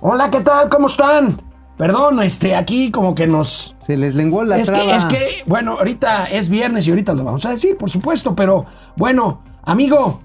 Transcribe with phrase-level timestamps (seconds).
[0.00, 0.68] Hola, ¿qué tal?
[0.68, 1.40] ¿Cómo están?
[1.76, 3.76] Perdón, este, aquí como que nos...
[3.80, 4.84] Se les lenguó la es traba.
[4.84, 8.34] que, es que, bueno, ahorita es viernes y ahorita lo vamos a decir, por supuesto,
[8.34, 8.64] pero
[8.96, 10.20] bueno, amigo,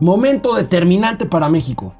[0.00, 1.94] momento determinante para México.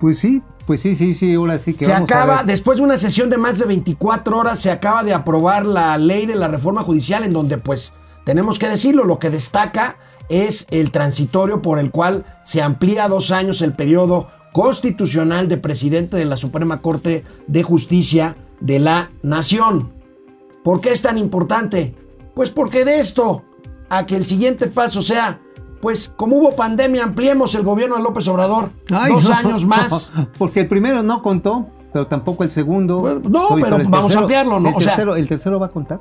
[0.00, 2.46] pues sí, pues sí, sí, sí, ahora sí que Se vamos a acaba, ver.
[2.46, 6.26] después de una sesión de más de 24 horas, se acaba de aprobar la ley
[6.26, 7.92] de la reforma judicial en donde pues
[8.24, 9.96] tenemos que decirlo, lo que destaca
[10.28, 15.56] es el transitorio por el cual se amplía a dos años el periodo constitucional de
[15.56, 19.90] presidente de la Suprema Corte de Justicia de la Nación.
[20.62, 21.94] ¿Por qué es tan importante?
[22.34, 23.42] Pues porque de esto
[23.88, 25.40] a que el siguiente paso sea,
[25.80, 30.12] pues como hubo pandemia, ampliemos el gobierno de López Obrador Ay, dos no, años más.
[30.38, 33.00] Porque el primero no contó, pero tampoco el segundo.
[33.00, 34.68] Bueno, no, Oye, pero vamos a ampliarlo, ¿no?
[34.70, 36.00] El O sea- tercero, ¿El tercero va a contar?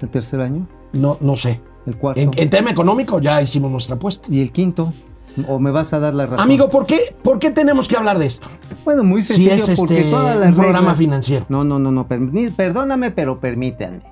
[0.00, 0.66] ¿El tercer año?
[0.92, 1.60] No, no sé.
[1.86, 2.20] ¿El cuarto?
[2.20, 4.26] En, en tema económico ya hicimos nuestra apuesta.
[4.30, 4.92] ¿Y el quinto?
[5.48, 6.40] ¿O me vas a dar la razón?
[6.44, 8.48] Amigo, ¿por qué, ¿por qué tenemos que hablar de esto?
[8.84, 11.46] Bueno, muy Si sencillo, es, porque este, todas las un programa reglas- financiero.
[11.48, 14.02] No, no, no, no, perdóname, pero permítanme.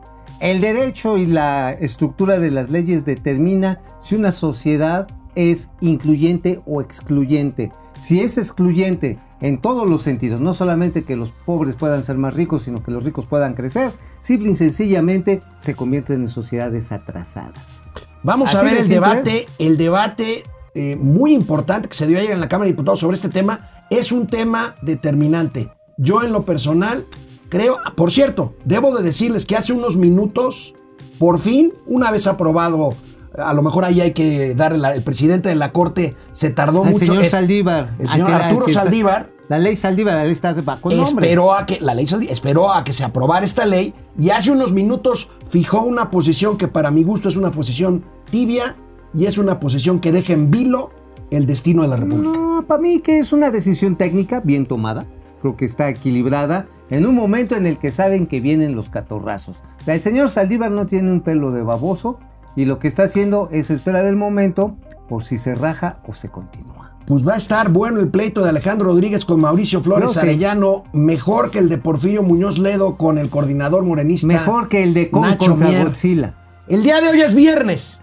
[0.40, 5.06] El derecho y la estructura de las leyes determina si una sociedad
[5.36, 7.70] es incluyente o excluyente.
[8.00, 12.34] Si es excluyente en todos los sentidos, no solamente que los pobres puedan ser más
[12.34, 17.92] ricos, sino que los ricos puedan crecer, simple y sencillamente se convierten en sociedades atrasadas.
[18.24, 18.94] Vamos a ver el simple.
[18.96, 20.42] debate, el debate
[20.74, 23.68] eh, muy importante que se dio ayer en la Cámara de Diputados sobre este tema.
[23.90, 25.68] Es un tema determinante.
[25.98, 27.06] Yo en lo personal
[27.48, 30.74] creo, por cierto, debo de decirles que hace unos minutos,
[31.18, 32.94] por fin, una vez aprobado,
[33.36, 36.84] a lo mejor ahí hay que darle, la- el presidente de la Corte se tardó
[36.84, 37.06] El mucho.
[37.06, 37.94] señor Saldívar.
[37.98, 39.30] el señor que- Arturo Saldívar.
[39.48, 41.26] La ley Saldívar, la ley está con nombre.
[41.26, 44.50] esperó a que la ley Saldí- esperó a que se aprobara esta ley y hace
[44.50, 48.76] unos minutos fijó una posición que para mi gusto es una posición tibia
[49.14, 50.90] y es una posición que deja en vilo
[51.30, 52.32] el destino de la República.
[52.32, 55.06] No, para mí que es una decisión técnica bien tomada.
[55.40, 59.56] Creo que está equilibrada en un momento en el que saben que vienen los catorrazos.
[59.86, 62.18] El señor Saldívar no tiene un pelo de baboso
[62.54, 64.76] y lo que está haciendo es esperar el momento
[65.08, 66.96] por si se raja o se continúa.
[67.06, 70.22] Pues va a estar bueno el pleito de Alejandro Rodríguez con Mauricio Flores No.
[70.22, 74.28] Arellano, mejor que el de Porfirio Muñoz Ledo con el coordinador morenista.
[74.28, 75.82] Mejor que el de Kong Nacho contra.
[75.82, 76.34] Godzilla.
[76.68, 78.01] El día de hoy es viernes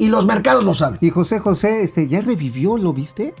[0.00, 0.98] y los mercados lo saben.
[1.00, 3.34] Y José José, este, ya revivió, ¿lo viste?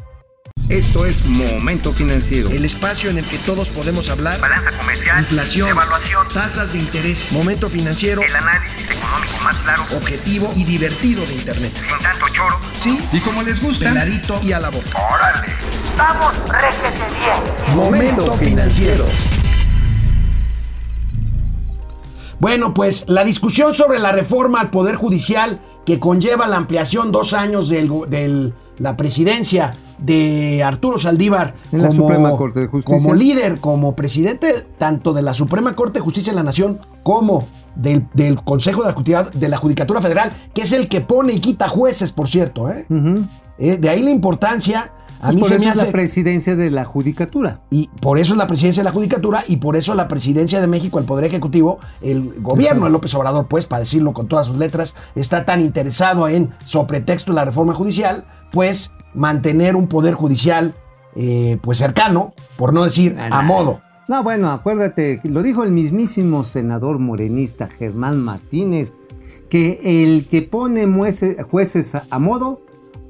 [0.68, 2.50] Esto es Momento Financiero.
[2.50, 4.38] El espacio en el que todos podemos hablar.
[4.40, 10.52] balanza comercial, Inflación, evaluación, tasas de interés, momento financiero, el análisis económico más claro, objetivo
[10.54, 11.72] y divertido de Internet.
[11.74, 12.60] sin tanto choro.
[12.78, 14.90] Sí, Y como les gusta, peladito y a la boca.
[15.12, 15.54] ¡Órale!
[15.96, 17.76] ¡Vamos, réjete bien!
[17.76, 19.06] Momento financiero.
[22.40, 27.34] Bueno, pues la discusión sobre la reforma al Poder Judicial que conlleva la ampliación dos
[27.34, 32.98] años de la presidencia de Arturo Saldívar En la Suprema Corte de Justicia.
[32.98, 37.46] como líder, como presidente tanto de la Suprema Corte de Justicia de la Nación como
[37.74, 41.34] del, del Consejo de la, Judicatura, de la Judicatura Federal, que es el que pone
[41.34, 42.70] y quita jueces, por cierto.
[42.70, 42.86] ¿eh?
[43.58, 44.92] Eh, de ahí la importancia.
[45.20, 45.86] A Pues mí por se eso me es hace...
[45.86, 47.60] la presidencia de la judicatura.
[47.70, 50.66] Y por eso es la presidencia de la Judicatura y por eso la presidencia de
[50.66, 54.56] México, el Poder Ejecutivo, el gobierno de López Obrador, pues, para decirlo con todas sus
[54.56, 60.14] letras, está tan interesado en, sobre pretexto de la reforma judicial, pues, mantener un Poder
[60.14, 60.74] Judicial,
[61.16, 63.80] eh, pues, cercano, por no decir a modo.
[64.08, 68.92] No, bueno, acuérdate, lo dijo el mismísimo senador morenista Germán Martínez,
[69.50, 70.86] que el que pone
[71.42, 72.60] jueces a modo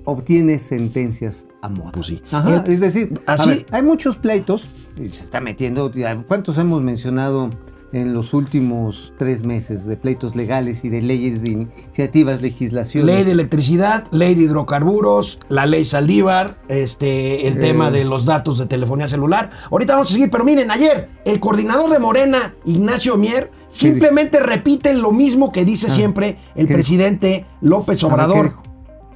[0.04, 1.92] obtiene sentencias a modo.
[1.92, 2.22] Pues sí.
[2.30, 4.64] Ajá, El- es decir, así- ver, hay muchos pleitos,
[4.96, 5.90] y se está metiendo,
[6.26, 7.50] ¿cuántos hemos mencionado
[7.92, 13.14] en los últimos tres meses de pleitos legales y de leyes de iniciativas, legislaciones?
[13.14, 17.60] Ley de electricidad, ley de hidrocarburos, la ley Saldívar, este, el Eh.
[17.60, 19.50] tema de los datos de telefonía celular.
[19.70, 24.94] Ahorita vamos a seguir, pero miren, ayer el coordinador de Morena, Ignacio Mier, simplemente repite
[24.94, 26.68] lo mismo que dice siempre el Ah.
[26.68, 28.52] ¿Qué presidente López A ver, ¿qué Obrador.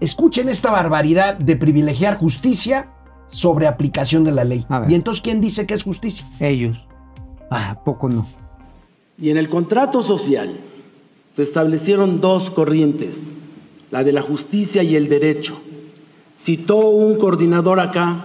[0.00, 2.90] Escuchen esta barbaridad de privilegiar justicia
[3.26, 4.66] sobre aplicación de la ley.
[4.88, 6.26] Y entonces, ¿quién dice que es justicia?
[6.40, 6.78] Ellos.
[7.50, 8.26] Ah, ¿a poco no.
[9.18, 10.56] Y en el contrato social
[11.30, 13.28] se establecieron dos corrientes,
[13.90, 15.60] la de la justicia y el derecho.
[16.36, 18.24] Citó un coordinador acá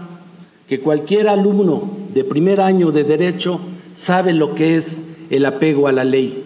[0.68, 3.60] que cualquier alumno de primer año de derecho
[3.96, 6.44] sabe lo que es el apego a la ley.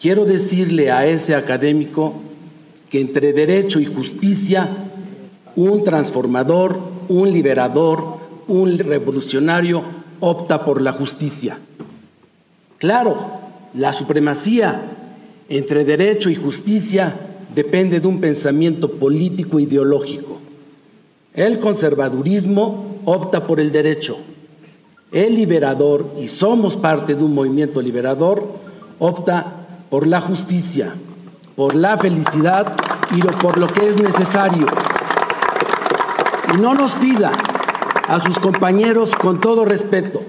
[0.00, 2.14] Quiero decirle a ese académico
[2.90, 4.68] que entre derecho y justicia,
[5.56, 6.78] un transformador,
[7.08, 8.18] un liberador,
[8.48, 9.82] un revolucionario
[10.20, 11.58] opta por la justicia.
[12.78, 13.16] Claro,
[13.74, 14.82] la supremacía
[15.48, 17.14] entre derecho y justicia
[17.54, 20.38] depende de un pensamiento político ideológico.
[21.34, 24.18] El conservadurismo opta por el derecho.
[25.12, 28.44] el liberador, y somos parte de un movimiento liberador,
[28.98, 30.94] opta por la justicia,
[31.56, 32.76] por la felicidad
[33.14, 34.66] y por lo que es necesario.
[36.54, 37.32] Y no nos pida
[38.06, 40.22] a sus compañeros, con todo respeto,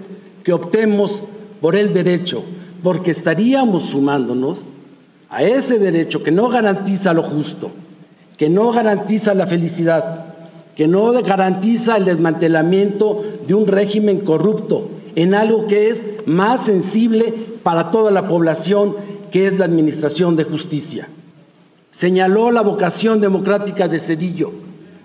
[0.44, 1.22] que optemos
[1.62, 2.44] por el derecho,
[2.82, 4.66] porque estaríamos sumándonos
[5.30, 7.72] a ese derecho que no garantiza lo justo,
[8.38, 10.26] que no garantiza la felicidad,
[10.76, 17.34] que no garantiza el desmantelamiento de un régimen corrupto en algo que es más sensible
[17.64, 18.96] para toda la población,
[19.32, 21.08] que es la administración de justicia.
[21.92, 24.52] Señaló la vocación democrática de Cedillo,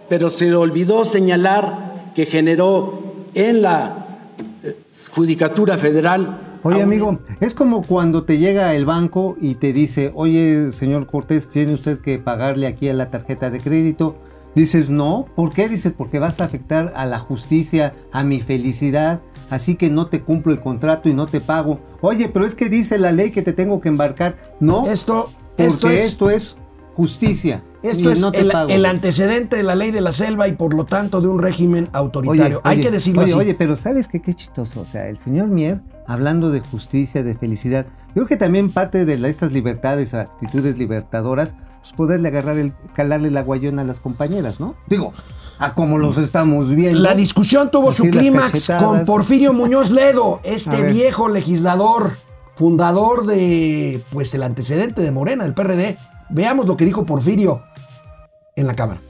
[0.08, 3.02] pero se olvidó señalar que generó
[3.34, 4.06] en la
[4.62, 4.76] eh,
[5.10, 10.70] Judicatura Federal Oye, amigo, es como cuando te llega el banco y te dice, oye,
[10.70, 14.16] señor Cortés, tiene usted que pagarle aquí a la tarjeta de crédito.
[14.54, 15.68] Dices, no, ¿por qué?
[15.68, 19.20] Dices, porque vas a afectar a la justicia, a mi felicidad,
[19.52, 21.78] así que no te cumplo el contrato y no te pago.
[22.00, 24.36] Oye, pero es que dice la ley que te tengo que embarcar.
[24.60, 26.56] No, Esto, porque esto es, esto es
[26.94, 27.62] justicia.
[27.82, 28.70] esto y es no te el, pago.
[28.70, 31.88] el antecedente de la ley de la selva y por lo tanto de un régimen
[31.92, 32.60] autoritario.
[32.64, 33.40] Hay que decirlo oye, así.
[33.40, 34.20] Oye, pero ¿sabes qué?
[34.20, 34.80] Qué chistoso.
[34.80, 39.04] O sea, el señor Mier, hablando de justicia, de felicidad, yo creo que también parte
[39.04, 44.00] de la- estas libertades, actitudes libertadoras, pues poderle agarrar el, calarle la guayona a las
[44.00, 44.76] compañeras, ¿no?
[44.86, 45.12] Digo,
[45.62, 46.98] a como los estamos viendo.
[46.98, 52.16] La discusión tuvo su Así clímax con Porfirio Muñoz Ledo, este viejo legislador,
[52.56, 55.96] fundador de pues el antecedente de Morena, el PRD.
[56.30, 57.62] Veamos lo que dijo Porfirio
[58.56, 59.00] en la Cámara.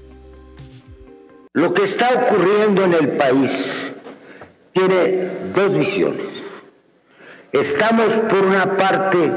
[1.54, 3.50] Lo que está ocurriendo en el país
[4.74, 6.26] tiene dos visiones.
[7.50, 9.32] Estamos, por una parte,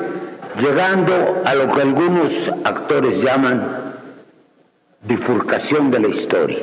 [0.59, 1.13] llegando
[1.45, 3.93] a lo que algunos actores llaman
[5.01, 6.59] bifurcación de la historia.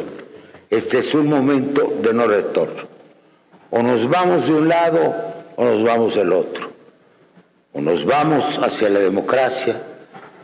[0.73, 2.85] Este es un momento de no retorno.
[3.69, 5.15] O nos vamos de un lado
[5.55, 6.73] o nos vamos del otro.
[7.75, 9.83] O nos vamos hacia la democracia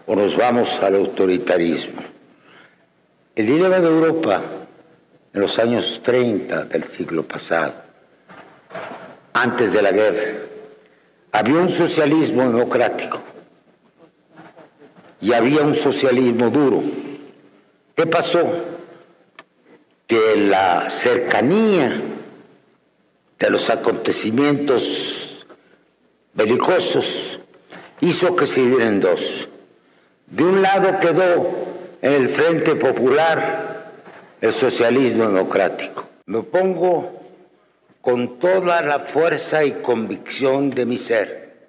[0.04, 2.02] o nos vamos al autoritarismo.
[3.34, 4.42] El dilema de Europa
[5.32, 7.72] en los años 30 del siglo pasado,
[9.32, 10.40] antes de la guerra,
[11.32, 13.22] había un socialismo democrático
[15.22, 16.82] y había un socialismo duro.
[17.96, 18.77] ¿Qué pasó?
[20.08, 22.02] Que la cercanía
[23.38, 25.46] de los acontecimientos
[26.34, 27.38] belicosos
[28.00, 29.48] hizo que se dividieran en dos.
[30.26, 31.50] De un lado quedó
[32.02, 33.92] en el Frente Popular
[34.40, 36.08] el socialismo democrático.
[36.26, 37.18] Me pongo
[38.00, 41.68] con toda la fuerza y convicción de mi ser,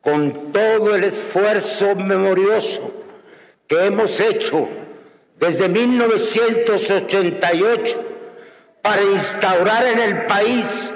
[0.00, 2.92] con todo el esfuerzo memorioso
[3.66, 4.68] que hemos hecho
[5.40, 7.98] desde 1988
[8.82, 10.92] para instaurar en el país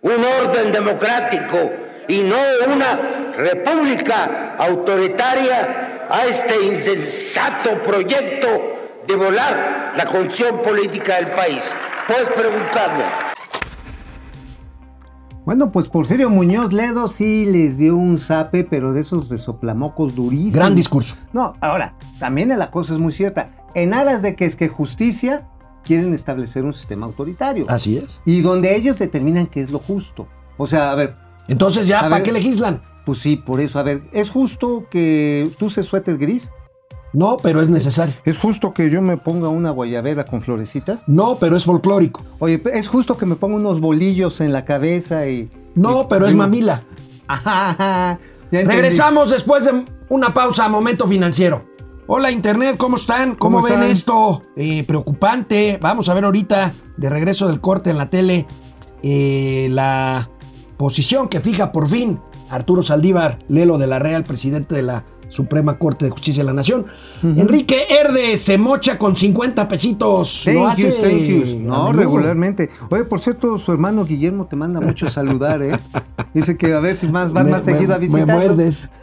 [0.00, 1.58] un orden democrático
[2.06, 2.36] y no
[2.72, 8.46] una república autoritaria a este insensato proyecto
[9.06, 11.60] de volar la condición política del país.
[12.06, 13.02] Puedes preguntarme.
[15.44, 20.14] Bueno, pues Porfirio Muñoz Ledo sí les dio un zape, pero de esos de soplamocos
[20.14, 20.54] durísimos.
[20.54, 21.16] Gran discurso.
[21.32, 23.57] No, ahora, también la cosa es muy cierta.
[23.74, 25.48] En aras de que es que justicia,
[25.84, 27.66] quieren establecer un sistema autoritario.
[27.68, 28.20] Así es.
[28.24, 30.26] Y donde ellos determinan qué es lo justo.
[30.56, 31.14] O sea, a ver,
[31.48, 32.22] Entonces ya, ¿para ver.
[32.24, 32.82] qué legislan?
[33.06, 36.50] pues sí, por eso, a ver, ¿es justo que tú uses suéter gris?
[37.14, 38.14] No, pero es necesario.
[38.26, 41.04] ¿Es justo que yo me ponga una guayabera con florecitas?
[41.06, 42.22] No, pero es folclórico.
[42.38, 45.48] Oye, ¿es justo que me ponga unos bolillos en la cabeza y...
[45.74, 46.82] No, y- pero es mamila.
[47.28, 48.18] Ajá,
[48.50, 48.74] entendí.
[48.74, 51.64] Regresamos después de una pausa a Momento Financiero.
[52.10, 53.34] Hola Internet, ¿cómo están?
[53.34, 53.90] ¿Cómo, ¿Cómo ven están?
[53.90, 54.42] esto?
[54.56, 55.78] Eh, preocupante.
[55.78, 58.46] Vamos a ver ahorita, de regreso del corte en la tele,
[59.02, 60.30] eh, la
[60.78, 65.78] posición que fija por fin Arturo Saldívar Lelo de la Real, presidente de la Suprema
[65.78, 66.86] Corte de Justicia de la Nación.
[67.22, 70.42] Enrique Herde se mocha con 50 pesitos.
[70.44, 71.58] Thank Lo you, hace thank you.
[71.60, 72.70] No, regularmente.
[72.90, 75.78] Oye, por cierto, su hermano Guillermo te manda mucho a saludar, ¿eh?
[76.34, 78.34] Dice que a ver si más vas Me- más me- seguido a me visitarlo.
[78.34, 78.88] muerdes.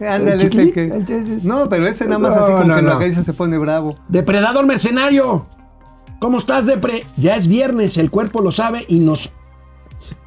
[0.00, 1.40] Ándale, ¿El ese que.
[1.42, 2.94] No, pero ese nada más No, así como no, que lo no.
[2.96, 3.96] acaricia se pone bravo.
[4.08, 5.46] Depredador mercenario.
[6.20, 7.04] ¿Cómo estás, Depre?
[7.16, 9.30] Ya es viernes, el cuerpo lo sabe y nos.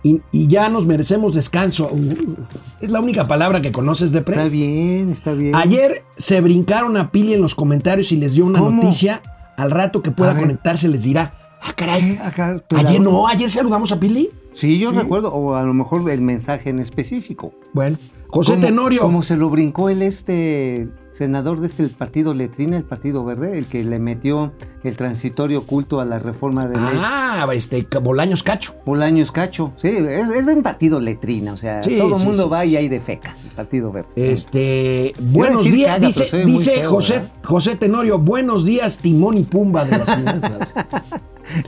[0.03, 1.89] Y, y ya nos merecemos descanso.
[1.91, 2.35] Uh,
[2.81, 4.49] Es la única palabra que conoces, Está Depre.
[4.49, 5.55] bien, está bien.
[5.55, 8.83] Ayer se brincaron a Pili en los comentarios y les dio una ¿Cómo?
[8.83, 9.21] noticia.
[9.57, 11.35] Al rato que pueda conectarse les dirá.
[11.61, 12.01] Ah, caray.
[12.11, 14.29] Eh, acá, Ayer la- no, ayer saludamos a Pili.
[14.53, 17.53] Sí, yo recuerdo, o a lo mejor el mensaje en específico.
[17.73, 17.97] Bueno,
[18.27, 19.01] José Tenorio.
[19.01, 23.57] Como se lo brincó el este, senador de este el partido Letrina, el Partido Verde,
[23.57, 24.51] el que le metió
[24.83, 26.99] el transitorio oculto a la reforma de ley.
[26.99, 28.75] Ah, este, Bolaños Cacho.
[28.85, 32.43] Bolaños Cacho, sí, es, es un partido Letrina, o sea, Sí, todo el sí, mundo
[32.43, 34.09] sí, va y hay de feca, el Partido Verde.
[34.15, 37.31] Este, buenos días, caga, dice, dice feo, José, ¿verdad?
[37.43, 40.75] José Tenorio, buenos días, Timón y Pumba de las finanzas.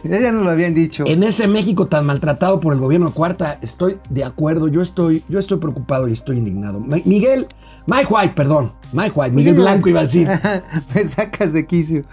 [0.04, 1.04] Ya nos lo habían dicho.
[1.08, 5.40] en ese México tan maltratado por el gobierno Cuarta, estoy de acuerdo, yo estoy, yo
[5.40, 6.80] estoy preocupado y estoy indignado.
[6.80, 7.48] Mi- Miguel,
[7.88, 10.28] Mike White, perdón, Mike White, Miguel Blanco iba a decir.
[10.96, 12.04] Me sacas de quicio.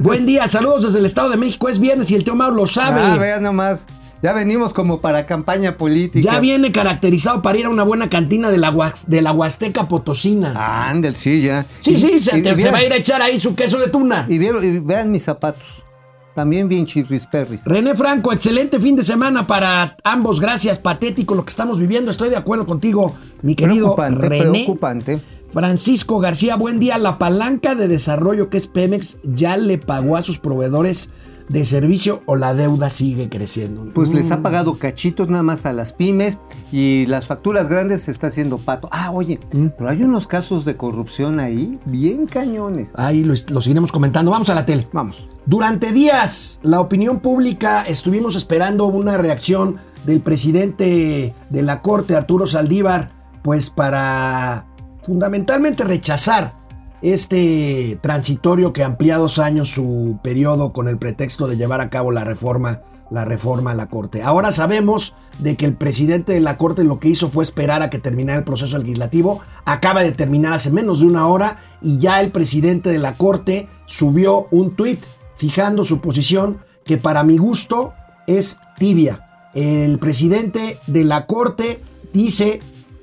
[0.00, 2.66] Buen día, saludos desde el Estado de México, es viernes y el tío Mauro lo
[2.66, 3.00] sabe.
[3.02, 3.86] Ah, vean nomás.
[4.22, 6.32] Ya venimos como para campaña política.
[6.34, 9.88] Ya viene caracterizado para ir a una buena cantina de la, Huax- de la Huasteca
[9.88, 10.88] Potosina.
[10.88, 11.66] Ándel, sí, ya.
[11.80, 14.26] sí, Y- sí, se, y va a ir a echar ahí su queso de tuna.
[14.28, 15.84] Y, vieron- y vean mis zapatos.
[16.34, 17.66] También bien chirrisperris.
[17.66, 20.40] René Franco, excelente fin de semana para ambos.
[20.40, 22.10] Gracias, patético lo que estamos viviendo.
[22.10, 24.50] Estoy de acuerdo contigo, mi querido Preocupante, René.
[24.50, 25.20] preocupante.
[25.52, 26.96] Francisco García, buen día.
[26.96, 31.10] La palanca de desarrollo que es Pemex ya le pagó a sus proveedores
[31.52, 33.84] de servicio o la deuda sigue creciendo.
[33.94, 34.32] Pues les Mm.
[34.32, 36.38] ha pagado cachitos nada más a las pymes
[36.72, 38.88] y las facturas grandes se está haciendo pato.
[38.90, 39.66] Ah, oye, Mm.
[39.76, 42.92] pero hay unos casos de corrupción ahí bien cañones.
[42.94, 44.30] Ahí lo, lo seguiremos comentando.
[44.30, 44.88] Vamos a la tele.
[44.92, 45.28] Vamos.
[45.44, 52.46] Durante días, la opinión pública estuvimos esperando una reacción del presidente de la Corte, Arturo
[52.46, 53.10] Saldívar,
[53.42, 54.66] pues para
[55.02, 56.61] fundamentalmente rechazar
[57.02, 62.12] este transitorio que amplía dos años su periodo con el pretexto de llevar a cabo
[62.12, 64.22] la reforma, la reforma a la Corte.
[64.22, 67.90] Ahora sabemos de que el presidente de la Corte lo que hizo fue esperar a
[67.90, 69.40] que terminara el proceso legislativo.
[69.64, 73.68] Acaba de terminar hace menos de una hora y ya el presidente de la Corte
[73.86, 75.00] subió un tuit
[75.36, 77.94] fijando su posición que para mi gusto
[78.28, 79.50] es tibia.
[79.54, 81.82] El presidente de la Corte
[82.12, 82.60] dice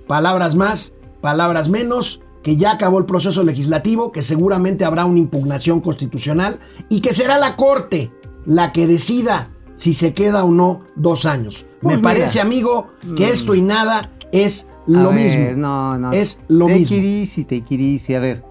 [0.08, 5.82] palabras más, palabras menos, que ya acabó el proceso legislativo, que seguramente habrá una impugnación
[5.82, 8.12] constitucional y que será la Corte
[8.46, 11.66] la que decida si se queda o no dos años.
[11.82, 12.10] Pues Me mira.
[12.10, 15.62] parece, amigo, que esto y nada es lo A ver, mismo.
[15.62, 16.12] No, no.
[16.12, 16.98] Es lo take mismo.
[16.98, 18.16] It easy, take it easy.
[18.16, 18.44] A ver,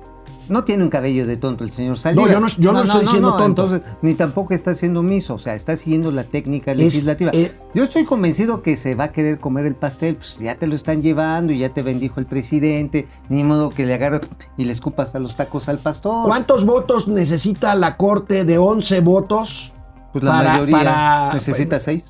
[0.49, 2.28] no tiene un cabello de tonto el señor Saldívar.
[2.28, 3.64] No, yo no- yo no estoy diciendo tonto.
[3.64, 5.35] Entonces, ni tampoco está siendo miso.
[5.35, 7.31] O sea, está siguiendo la técnica legislativa.
[7.35, 10.17] eh, yo estoy convencido que se va a querer comer el pastel.
[10.17, 13.07] Pues ya te lo están llevando y ya te bendijo el presidente.
[13.28, 14.23] Ni modo que le agarras
[14.57, 16.26] y le escupas a los tacos al pastor.
[16.26, 19.73] ¿Cuántos votos necesita la Corte de 11 votos?
[20.12, 22.05] Pues la para- mayoría para- necesita seis.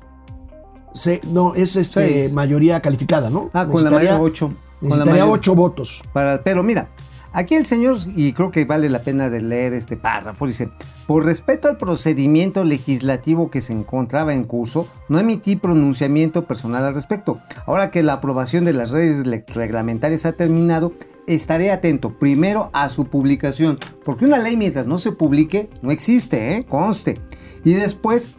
[0.93, 2.33] Se- no, es este Seis.
[2.33, 3.49] mayoría calificada, ¿no?
[3.53, 4.47] Ah, con la mayoría ocho.
[4.47, 6.01] Con la Necesitaría mayoría- 8 votos.
[6.13, 6.87] Para, pero mira,
[7.33, 10.69] aquí el señor, y creo que vale la pena de leer este párrafo, dice,
[11.07, 16.93] por respeto al procedimiento legislativo que se encontraba en curso, no emití pronunciamiento personal al
[16.93, 17.39] respecto.
[17.65, 20.93] Ahora que la aprobación de las redes reglamentarias ha terminado,
[21.25, 26.55] estaré atento primero a su publicación, porque una ley mientras no se publique no existe,
[26.55, 26.65] ¿eh?
[26.67, 27.17] conste.
[27.63, 28.33] Y después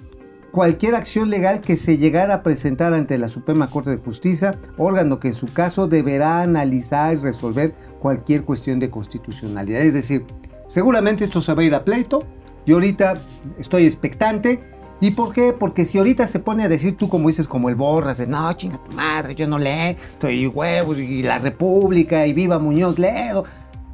[0.50, 5.20] cualquier acción legal que se llegara a presentar ante la Suprema Corte de Justicia, órgano
[5.20, 9.82] que en su caso deberá analizar y resolver cualquier cuestión de constitucionalidad.
[9.82, 10.24] Es decir,
[10.68, 12.20] seguramente esto se va a ir a pleito
[12.66, 13.18] y ahorita
[13.58, 14.60] estoy expectante.
[15.02, 15.54] ¿Y por qué?
[15.58, 18.52] Porque si ahorita se pone a decir tú como dices, como el borras, de, no,
[18.52, 23.44] chinga tu madre, yo no leo, soy huevos y la República y viva Muñoz Ledo,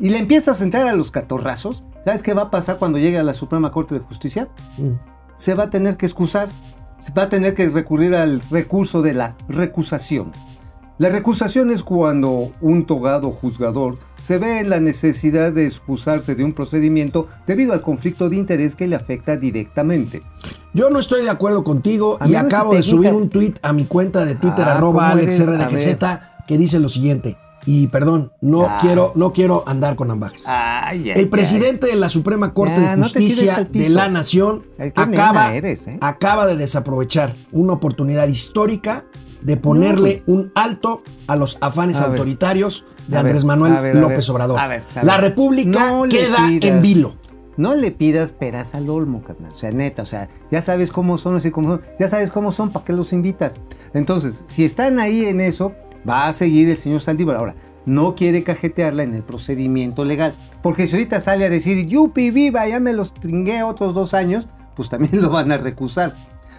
[0.00, 3.18] y le empiezas a entrar a los catorrazos, ¿sabes qué va a pasar cuando llegue
[3.18, 4.48] a la Suprema Corte de Justicia?
[5.38, 6.48] Se va a tener que excusar,
[6.98, 10.32] se va a tener que recurrir al recurso de la recusación.
[10.98, 16.42] La recusación es cuando un togado juzgador se ve en la necesidad de excusarse de
[16.42, 20.22] un procedimiento debido al conflicto de interés que le afecta directamente.
[20.72, 23.74] Yo no estoy de acuerdo contigo y Amigo, es acabo de subir un tweet a
[23.74, 25.10] mi cuenta de Twitter, Ah, arroba.
[25.10, 25.96] AlexRDGZ,
[26.46, 27.36] que dice lo siguiente.
[27.66, 28.78] Y perdón, no, Ah.
[28.80, 30.44] quiero, no quiero andar con ambajes.
[30.46, 34.62] Ay, El presidente de la Suprema Corte Ya, de Justicia de la Nación
[34.94, 35.98] acaba, eres, ¿eh?
[36.00, 39.04] acaba de desaprovechar una oportunidad histórica
[39.42, 42.12] de ponerle un alto a los afanes A ver.
[42.12, 44.58] autoritarios de A ver, Andrés Manuel a ver, a López ver, Obrador.
[44.60, 45.16] a ver, a la.
[45.18, 46.70] República No le queda pidas.
[46.70, 47.14] en vilo.
[47.56, 49.52] No le pidas peras al olmo, carnal.
[49.52, 52.52] O sea, neta, o sea, ya sabes cómo son, así como son, ya sabes cómo
[52.52, 53.54] son, ¿para qué los invitas?
[53.94, 55.72] Entonces, si están ahí en eso,
[56.08, 57.36] va a seguir el señor Saldívar.
[57.36, 57.54] Ahora,
[57.86, 60.34] no quiere cajetearla en el procedimiento legal.
[60.62, 64.46] Porque si ahorita sale a decir, yupi, viva, ya me los tringué otros dos años,
[64.74, 66.14] pues también lo van a recusar.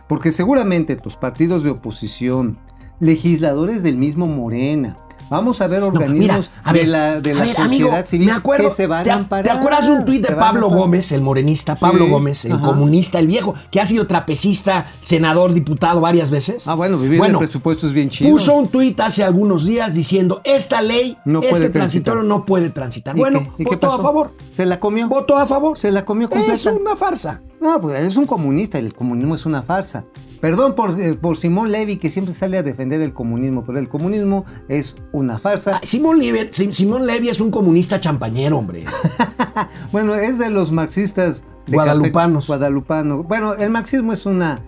[0.08, 2.58] Porque seguramente los partidos de oposición,
[3.00, 4.98] legisladores del mismo Morena,
[5.30, 7.66] Vamos a ver No, organismos mira, a ver, de la, de a la ver, sociedad
[7.66, 9.44] amigo, civil me acuerdo, que se van ¿te, a a- amparar.
[9.46, 10.70] ¿te acuerdas un tuit de Pablo.
[10.70, 12.62] Gómez, el morenista, Pablo Sí, Gómez, el ajá.
[12.66, 16.68] comunista, el viejo, que ha sido trapecista, senador, diputado varias veces?
[16.68, 18.30] Ah, bueno, vivir en el presupuesto es bien chido.
[18.32, 22.38] Puso un tuit hace algunos días diciendo, esta ley, No este puede transitorio transitar.
[22.40, 23.16] no puede transitar.
[23.18, 23.44] ¿Y Bueno?
[23.58, 24.32] ¿Y qué votó a favor.
[24.54, 25.08] Se la comió.
[25.08, 25.78] Votó a favor.
[25.78, 26.54] Se la comió completa.
[26.54, 27.42] Es una farsa.
[27.60, 30.06] No, pues es un comunista, el comunismo es una farsa.
[30.42, 33.90] Perdón por, eh, por Simón Levy que siempre sale a defender el comunismo, pero el
[33.90, 35.78] comunismo es una farsa.
[35.78, 38.84] Ah, Simón Levy, Sim- Simón Levy es un comunista champañero, hombre.
[39.92, 42.46] Bueno, es de los marxistas de Guadalupanos.
[42.46, 43.24] café- guadalupano.
[43.24, 44.60] Bueno, el marxismo es una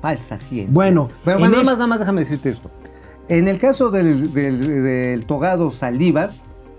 [0.00, 0.72] falsa ciencia.
[0.72, 2.70] Bueno, pero en bueno, nada más, nada más déjame decirte esto.
[3.28, 6.30] En el caso del, del- del togado Saldívar,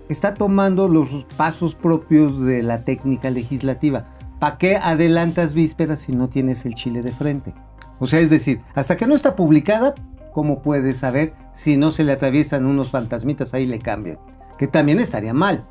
[0.08, 4.06] está tomando los pasos propios de la técnica legislativa.
[4.38, 7.54] ¿Para qué adelantas vísperas si no tienes el chile de frente?
[7.98, 9.94] O sea, es decir, hasta que no está publicada,
[10.32, 14.18] ¿cómo puedes saber si no se le atraviesan unos fantasmitas ahí y le cambian?
[14.56, 15.66] Que también estaría mal.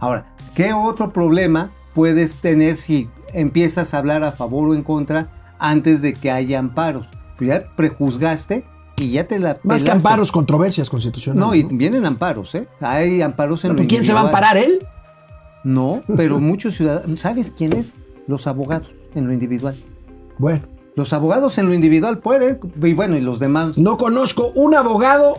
[0.00, 5.28] Ahora, ¿qué otro problema puedes tener si empiezas a hablar a favor o en contra
[5.58, 7.06] antes de que haya amparos?
[7.38, 8.64] Pues ya prejuzgaste
[8.96, 9.90] y ya te la Más que pelaste.
[9.92, 11.46] amparos, controversias constitucionales.
[11.46, 12.66] No, y vienen amparos, ¿eh?
[12.80, 14.80] Hay amparos en No, pero ¿Quién se va a amparar él?
[15.64, 17.20] No, pero muchos ciudadanos.
[17.20, 17.94] ¿Sabes quiénes?
[18.26, 19.74] Los abogados en lo individual.
[20.38, 20.62] Bueno,
[20.96, 23.76] Los abogados en lo individual pueden, y bueno, y los demás.
[23.78, 25.34] no conozco un abogado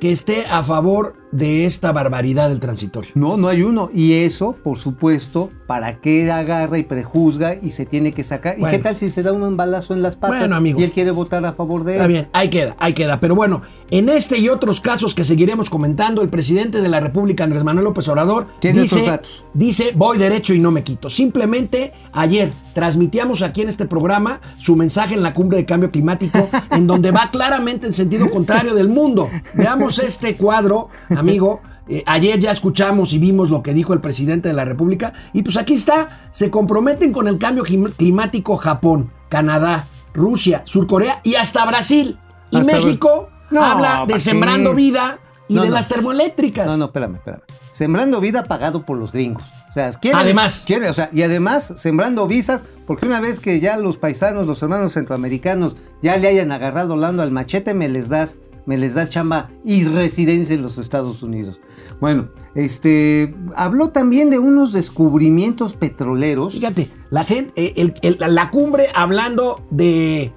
[0.00, 3.10] que esté a favor de esta barbaridad del transitorio.
[3.14, 3.90] No, no hay uno.
[3.92, 8.58] Y eso, por supuesto, ¿para qué agarra y prejuzga y se tiene que sacar?
[8.58, 10.78] ¿Y qué tal si se da un balazo en las patas Bueno, amigo.
[10.80, 11.96] y él quiere votar a favor de él?
[11.96, 13.18] Está bien, ahí queda, ahí queda.
[13.18, 17.44] Pero bueno, en este y otros casos que seguiremos comentando, el presidente de la República,
[17.44, 19.44] Andrés Manuel López Obrador, Tiene dice, datos.
[19.54, 21.08] dice, voy derecho y no me quito.
[21.08, 26.48] Simplemente ayer transmitíamos aquí en este programa su mensaje en la cumbre de cambio climático,
[26.70, 29.28] en donde va claramente en sentido contrario del mundo.
[29.54, 30.88] Veamos este cuadro,
[31.22, 31.60] amigo.
[31.88, 35.12] Eh, ayer ya escuchamos y vimos lo que dijo el presidente de la República.
[35.32, 41.20] Y pues aquí está, se comprometen con el cambio clim- climático Japón, Canadá, Rusia, Surcorea
[41.24, 42.18] y hasta Brasil.
[42.50, 44.76] Y Hasta México No, habla de ¿pa' sembrando qué?
[44.76, 45.74] vida y No, de no.
[45.74, 46.66] las termoeléctricas.
[46.66, 47.40] No, no, espérame, espérame.
[47.70, 49.42] Sembrando vida pagado por los gringos.
[49.70, 50.64] O sea, quieren- Además.
[50.66, 54.62] quieren, o sea, y además sembrando visas, porque una vez que ya los paisanos, los
[54.62, 58.36] hermanos centroamericanos, ya le hayan agarrado lando al machete, me les das,
[58.66, 61.58] me les das chamba y residencia en los Estados Unidos.
[62.00, 66.52] Bueno, este habló también de unos descubrimientos petroleros.
[66.52, 70.32] Fíjate, la gente, eh, la cumbre hablando de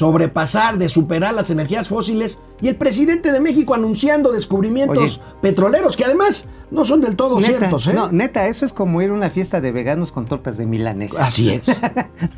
[0.00, 5.34] sobrepasar, de superar las energías fósiles y el presidente de México anunciando descubrimientos Oye.
[5.42, 7.92] petroleros que además no son del todo Neta, ciertos, ¿eh?
[7.92, 11.26] No, neta, eso es como ir a una fiesta de veganos con tortas de milanesa.
[11.26, 11.64] Así es.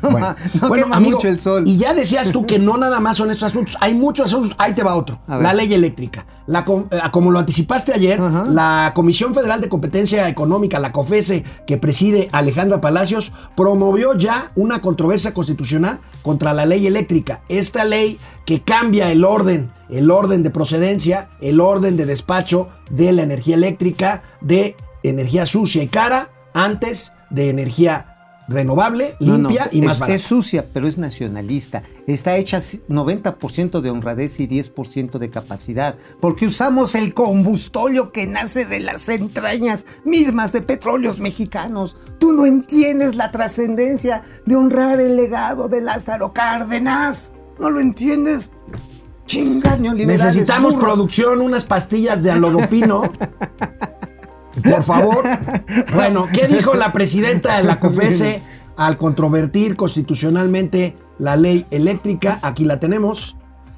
[0.01, 1.63] No, bueno, no bueno, amigo, mucho el sol.
[1.65, 4.55] Y ya decías tú que no nada más son estos asuntos, hay muchos asuntos.
[4.57, 5.19] Ahí te va otro.
[5.27, 6.25] La ley eléctrica.
[6.47, 11.77] La, eh, como lo anticipaste ayer, la Comisión Federal de Competencia Económica, la COFESE, que
[11.77, 17.41] preside Alejandra Palacios, promovió ya una controversia constitucional contra la ley eléctrica.
[17.59, 23.11] Esta ley que cambia el orden, el orden de procedencia, el orden de despacho de
[23.11, 28.09] la energía eléctrica, de energía sucia y cara, antes de energía
[28.49, 30.15] renovable, No, no, limpia y más es, barata.
[30.15, 31.83] es sucia, pero es nacionalista.
[32.07, 35.95] Está hecha si- 90% de honradez y 10% de capacidad.
[36.19, 41.95] Porque usamos el combustóleo que nace de las entrañas mismas de petróleos mexicanos.
[42.19, 47.31] Tú no entiendes la trascendencia de honrar el legado de Lázaro Cárdenas.
[47.63, 48.49] ¿No lo entiendes?
[49.25, 50.83] Chinga, neoliberales, Necesitamos burros.
[50.85, 53.09] producción, unas pastillas de alodopino.
[54.63, 55.23] Por favor.
[55.93, 58.41] Bueno, ¿qué dijo la presidenta de la COFESE
[58.75, 62.39] al controvertir constitucionalmente la ley eléctrica?
[62.41, 63.37] Aquí la tenemos.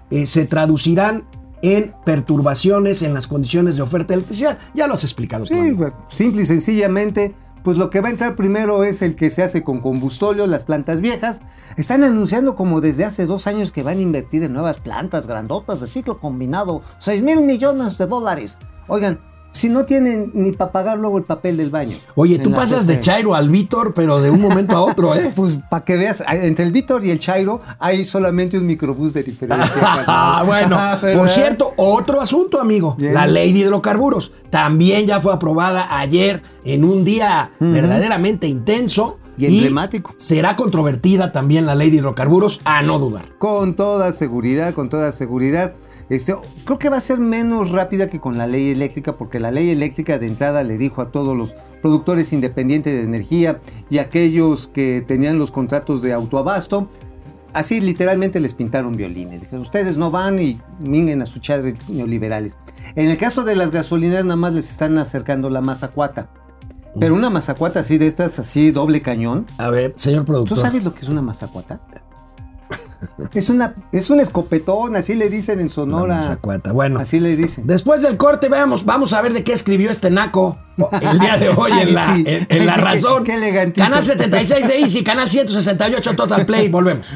[0.09, 1.25] Eh, se traducirán
[1.61, 4.57] en perturbaciones en las condiciones de oferta de electricidad.
[4.73, 5.45] Ya lo has explicado.
[5.45, 5.77] Sí,
[6.09, 9.63] simple y sencillamente, pues lo que va a entrar primero es el que se hace
[9.63, 11.41] con combustóleo, las plantas viejas.
[11.77, 15.81] Están anunciando como desde hace dos años que van a invertir en nuevas plantas grandotas
[15.81, 18.59] de ciclo combinado, 6 mil millones de dólares.
[18.87, 19.19] Oigan,
[19.55, 21.95] si no tienen ni para pagar luego el papel del baño.
[22.15, 22.99] Oye, tú pasas de.
[22.99, 25.31] Chairo al Víctor, pero de un momento a otro, ¿eh?
[25.35, 29.23] Pues para que veas, entre el Víctor y el Chairo hay solamente un microbús de
[29.23, 29.73] diferencia.
[30.07, 32.97] Ah, bueno, Ah, por cierto, otro asunto, amigo.
[32.99, 39.19] La ley de hidrocarburos también ya fue aprobada ayer en un día verdaderamente intenso.
[39.37, 40.15] Y emblemático.
[40.17, 43.25] será controvertida también la ley de hidrocarburos, a no dudar.
[43.37, 45.73] Con toda seguridad, con toda seguridad.
[46.09, 49.51] Este, creo que va a ser menos rápida que con la ley eléctrica, porque la
[49.51, 54.67] ley eléctrica de entrada le dijo a todos los productores independientes de energía y aquellos
[54.67, 56.89] que tenían los contratos de autoabasto,
[57.53, 59.41] así literalmente les pintaron violines.
[59.41, 62.57] Dijeron, ustedes no van y minguen a sus chadres neoliberales.
[62.95, 66.29] En el caso de las gasolineras, nada más les están acercando la mazacuata.
[66.97, 69.45] Pero una mazacuata así de estas, así doble cañón.
[69.57, 70.61] A ver, señor ¿Tú productor.
[70.61, 71.81] sabes lo que es una mazacuata?
[73.33, 76.21] Es una, es un escopetón, así le dicen en Sonora.
[76.73, 77.67] Bueno, Así le dicen.
[77.67, 80.57] después del corte, veamos, vamos a ver de qué escribió este naco
[81.01, 82.23] el día de hoy en la, sí.
[82.25, 83.23] en, en La sí, qué- Razón.
[83.23, 83.85] qué elegantito.
[83.85, 86.67] Canal 76 de Easy, canal 168 Total Play.
[86.69, 87.07] Volvemos.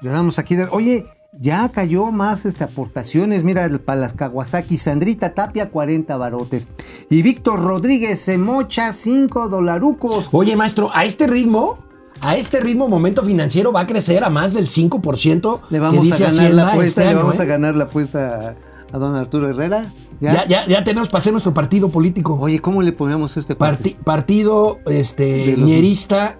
[0.00, 0.54] Le damos aquí.
[0.54, 3.42] de- Oye, ya cayó más este, aportaciones.
[3.42, 6.68] Mira, para las Kawasaki, Sandrita Tapia, 40 barotes.
[7.08, 10.28] Y Víctor Rodríguez se mocha 5 dolarucos.
[10.32, 11.78] Oye, maestro, a este ritmo,
[12.20, 16.06] a este ritmo, momento financiero va a crecer a más del 5% Le que vamos
[16.12, 17.42] a ganar Hacienda la apuesta, este le vamos ¿eh?
[17.42, 18.56] a ganar la apuesta
[18.92, 19.86] a, a don Arturo Herrera.
[20.20, 22.34] Ya, ya, ya tenemos para hacer nuestro partido político.
[22.38, 25.54] Oye, ¿cómo le ponemos este Parti- partido este.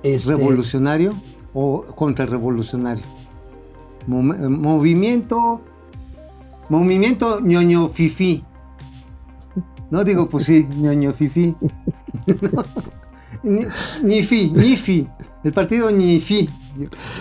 [0.03, 1.15] Este, ¿Revolucionario
[1.55, 3.05] o contrarrevolucionario?
[3.05, 5.63] Eh, movimiento.
[6.69, 8.45] Movimiento ñoño fifi.
[9.91, 11.55] No digo, pues sí, ñoño fifi.
[12.27, 12.35] Ni-
[13.43, 15.09] Nifi, Nifi.
[15.43, 16.49] El partido Nifi.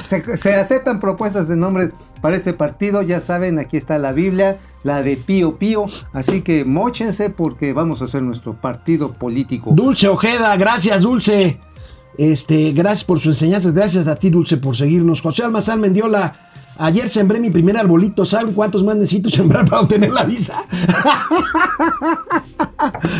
[0.08, 3.02] Se, se aceptan propuestas de nombres para este partido.
[3.02, 5.86] Ya saben, aquí está la Biblia, la de Pío Pío.
[6.14, 9.72] Así que mochense porque vamos a hacer nuestro partido político.
[9.74, 11.60] Dulce Ojeda, gracias, Dulce.
[12.18, 13.74] Este, gracias por sus enseñanzas.
[13.74, 15.22] Gracias a ti, Dulce, por seguirnos.
[15.22, 16.49] José Almazán Mendiola.
[16.80, 18.24] Ayer sembré mi primer arbolito.
[18.24, 20.64] ¿Saben cuántos más necesito sembrar para obtener la visa?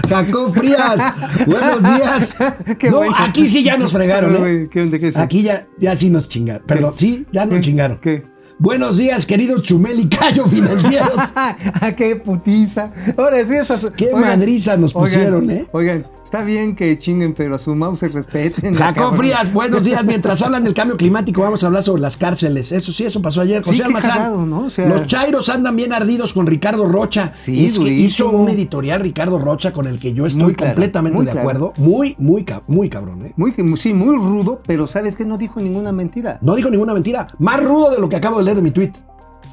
[0.08, 1.14] Jacob Frías,
[1.46, 2.34] buenos días.
[2.80, 3.14] Qué no, bueno.
[3.18, 4.36] aquí sí ya nos fregaron.
[4.48, 4.70] ¿eh?
[5.16, 6.66] Aquí ya, ya sí nos chingaron.
[6.66, 8.00] Perdón, sí, ya nos chingaron.
[8.00, 8.24] ¿Qué?
[8.58, 11.34] Buenos días, queridos Chumel y Cayo financieros.
[11.36, 12.92] Ah, ¡Qué putiza!
[13.18, 13.86] Ahora sí, esas.
[13.96, 15.66] Qué madriza nos pusieron, ¿eh?
[15.72, 18.76] Oigan, está bien que chinguen, pero a su mouse se respeten.
[18.76, 19.16] Jacob.
[19.16, 20.06] Frías, buenos días.
[20.06, 22.72] Mientras hablan del cambio climático, vamos a hablar sobre las cárceles.
[22.72, 23.64] Eso sí, eso pasó ayer.
[23.64, 24.12] Sí, José qué Almazán.
[24.12, 24.66] cagado, ¿no?
[24.66, 27.32] O sea- los chairos andan bien ardidos con Ricardo Rocha.
[27.34, 31.18] Sí, es que hizo un editorial Ricardo Rocha con el que yo estoy claro, completamente
[31.18, 31.40] de claro.
[31.40, 31.74] acuerdo.
[31.78, 33.34] Muy, muy, muy cabrón, ¿eh?
[33.36, 35.26] Muy, sí, muy rudo, pero ¿sabes qué?
[35.26, 36.38] No dijo ninguna mentira.
[36.44, 37.26] No dijo ninguna mentira.
[37.40, 38.92] Más rudo de lo que acabo de leer de mi tweet.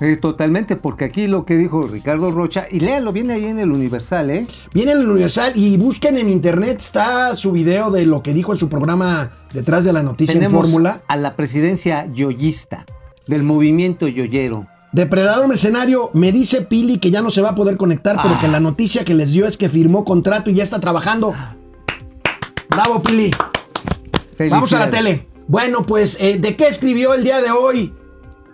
[0.01, 3.73] Eh, totalmente, porque aquí lo que dijo Ricardo Rocha, y léalo bien ahí en el
[3.73, 4.47] Universal, ¿eh?
[4.75, 8.53] Viene en el Universal y busquen en internet, está su video de lo que dijo
[8.53, 11.01] en su programa Detrás de la Noticia en Tenemos Fórmula.
[11.09, 12.85] a la presidencia yoyista
[13.27, 14.67] del movimiento yoyero.
[14.93, 18.39] Depredador Mercenario, me dice Pili que ya no se va a poder conectar, pero Ah.
[18.41, 21.35] que la noticia que les dio es que firmó contrato y ya está trabajando.
[22.69, 23.31] Bravo, Pili.
[24.51, 25.27] Vamos a la tele.
[25.49, 27.95] Bueno, pues, eh, ¿de qué escribió el día de hoy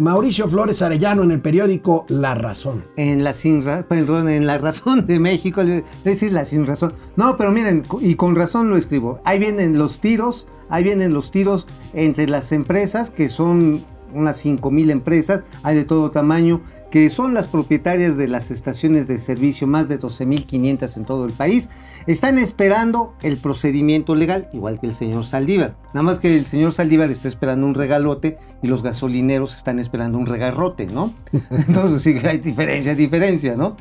[0.03, 2.85] Mauricio Flores Arellano en el periódico La Razón?
[2.97, 6.93] En la en la razón de México, es decir, la sin razón.
[7.15, 9.21] No, pero miren, y con razón lo escribo.
[9.25, 14.73] Ahí vienen los tiros, ahí vienen los tiros entre las empresas, que son unas 5
[14.73, 16.61] mil empresas, hay de todo tamaño,
[16.93, 21.33] que son las propietarias de las estaciones de servicio, más de 12.500 en todo el
[21.33, 21.71] país,
[22.07, 25.75] están esperando el procedimiento legal, igual que el señor Saldívar.
[25.95, 30.19] Nada más que el señor Saldívar está esperando un regalote y los gasolineros están esperando
[30.19, 31.15] un regarrote, ¿no?
[31.51, 33.75] Entonces sí, hay diferencia, diferencia, ¿no?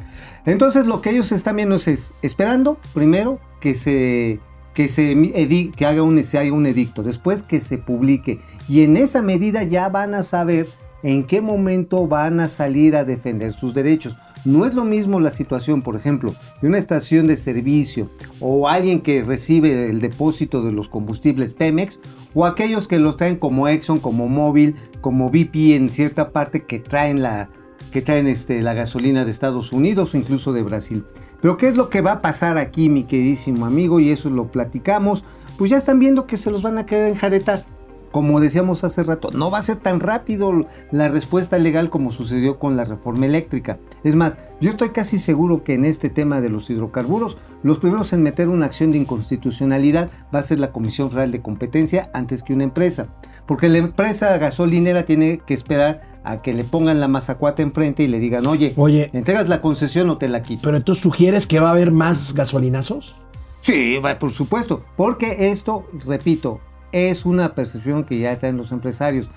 [0.45, 4.39] Entonces lo que ellos están viendo es, es esperando primero que se
[4.73, 8.95] que se que haga un, se haga un edicto, después que se publique y en
[8.95, 10.65] esa medida ya van a saber
[11.03, 14.17] en qué momento van a salir a defender sus derechos.
[14.43, 18.09] No es lo mismo la situación, por ejemplo, de una estación de servicio
[18.39, 21.99] o alguien que recibe el depósito de los combustibles Pemex
[22.33, 26.79] o aquellos que los traen como Exxon, como Móvil, como BP en cierta parte que
[26.79, 27.49] traen la
[27.91, 31.03] que traen este, la gasolina de Estados Unidos o incluso de Brasil.
[31.41, 33.99] Pero ¿qué es lo que va a pasar aquí, mi queridísimo amigo?
[33.99, 35.25] Y eso lo platicamos.
[35.57, 37.65] Pues ya están viendo que se los van a querer enjaretar.
[38.11, 42.59] Como decíamos hace rato, no va a ser tan rápido la respuesta legal como sucedió
[42.59, 43.79] con la reforma eléctrica.
[44.03, 48.11] Es más, yo estoy casi seguro que en este tema de los hidrocarburos, los primeros
[48.11, 52.43] en meter una acción de inconstitucionalidad va a ser la Comisión Federal de Competencia antes
[52.43, 53.07] que una empresa.
[53.45, 58.07] Porque la empresa gasolinera tiene que esperar a que le pongan la mazacuata enfrente y
[58.07, 59.09] le digan, oye, Oye.
[59.13, 60.61] ¿entregas la concesión o te la quito?
[60.63, 63.15] ¿Pero tú sugieres que va a haber más gasolinazos?
[63.61, 64.83] Sí, va, por supuesto.
[64.95, 66.59] Porque esto, repito,
[66.91, 69.29] es una percepción que ya traen los empresarios.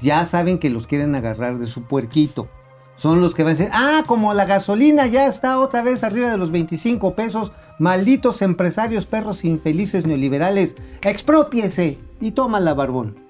[0.00, 2.48] Ya saben que los quieren agarrar de su puerquito.
[2.96, 6.30] Son los que van a decir, ah, como la gasolina ya está otra vez arriba
[6.30, 13.25] de los 25 pesos, malditos empresarios, perros infelices neoliberales, expropiese y toma la barbón.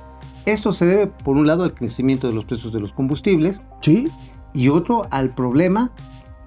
[0.47, 4.09] esto se debe, por un lado, al crecimiento de los precios de los combustibles ¿Sí?
[4.55, 5.91] y otro al problema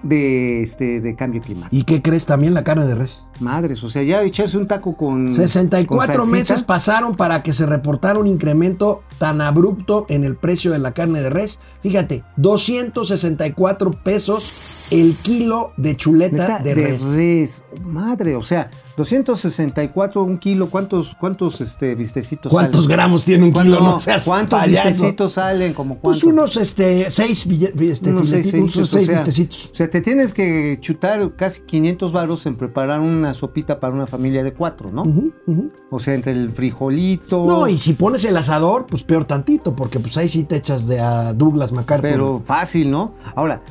[0.03, 1.75] de, este, de cambio climático.
[1.75, 3.25] ¿Y qué crees también la carne de res?
[3.41, 5.31] Madres, o sea, ya echarse un taco con.
[5.33, 10.35] 64 con salsita, meses pasaron para que se reportara un incremento tan abrupto en el
[10.35, 11.59] precio de la carne de res.
[11.81, 17.03] Fíjate, 264 pesos el kilo de chuleta Neta, de, res.
[17.03, 17.63] res.
[17.83, 20.69] Madre, o sea, 264 un kilo.
[20.69, 22.89] ¿Cuántos, cuántos este, vistecitos ¿Cuántos salen?
[22.97, 23.89] gramos tiene un ¿Cuánto- kilo?
[23.91, 24.89] No seas ¿Cuántos payaso.
[24.89, 25.73] vistecitos salen?
[25.73, 29.69] Como Pues unos este, seis, este, Unos seis, seis, unos o seis sea, vistecitos.
[29.71, 34.07] O sea, te tienes que chutar casi 500 varos en preparar una sopita para una
[34.07, 35.01] familia de cuatro, ¿no?
[35.03, 35.71] Ujú, ujú.
[35.89, 37.45] O sea, entre el frijolito.
[37.45, 40.87] No, y si pones el asador, pues peor tantito, porque pues ahí sí te echas
[40.87, 42.09] de a Douglas MacArthur.
[42.09, 43.13] Pero fácil, ¿no?
[43.35, 43.61] Ahora,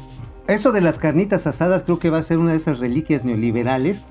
[0.46, 4.02] eso de las carnitas asadas creo que va a ser una de esas reliquias neoliberales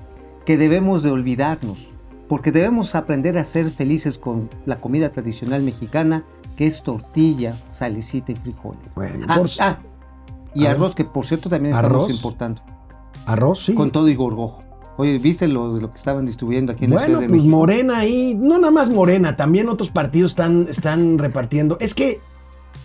[0.46, 1.88] que debemos de olvidarnos.
[2.28, 6.24] Porque debemos aprender a ser felices con la comida tradicional mexicana,
[6.56, 8.94] que es tortilla, salecita y frijoles.
[8.94, 9.78] Bueno, Ah, por- ah,
[10.54, 12.02] y arroz, que por cierto también ¿Arroz?
[12.02, 12.62] estamos importando.
[13.26, 13.74] arroz, sí.
[13.74, 14.62] Con todo y gorgojo.
[14.98, 17.56] Oye, ¿viste lo, lo que estaban distribuyendo aquí en la Bueno, Ciudad de pues México?
[17.56, 21.76] Morena ahí, no nada más Morena, también otros partidos están, están repartiendo.
[21.80, 22.20] Es que,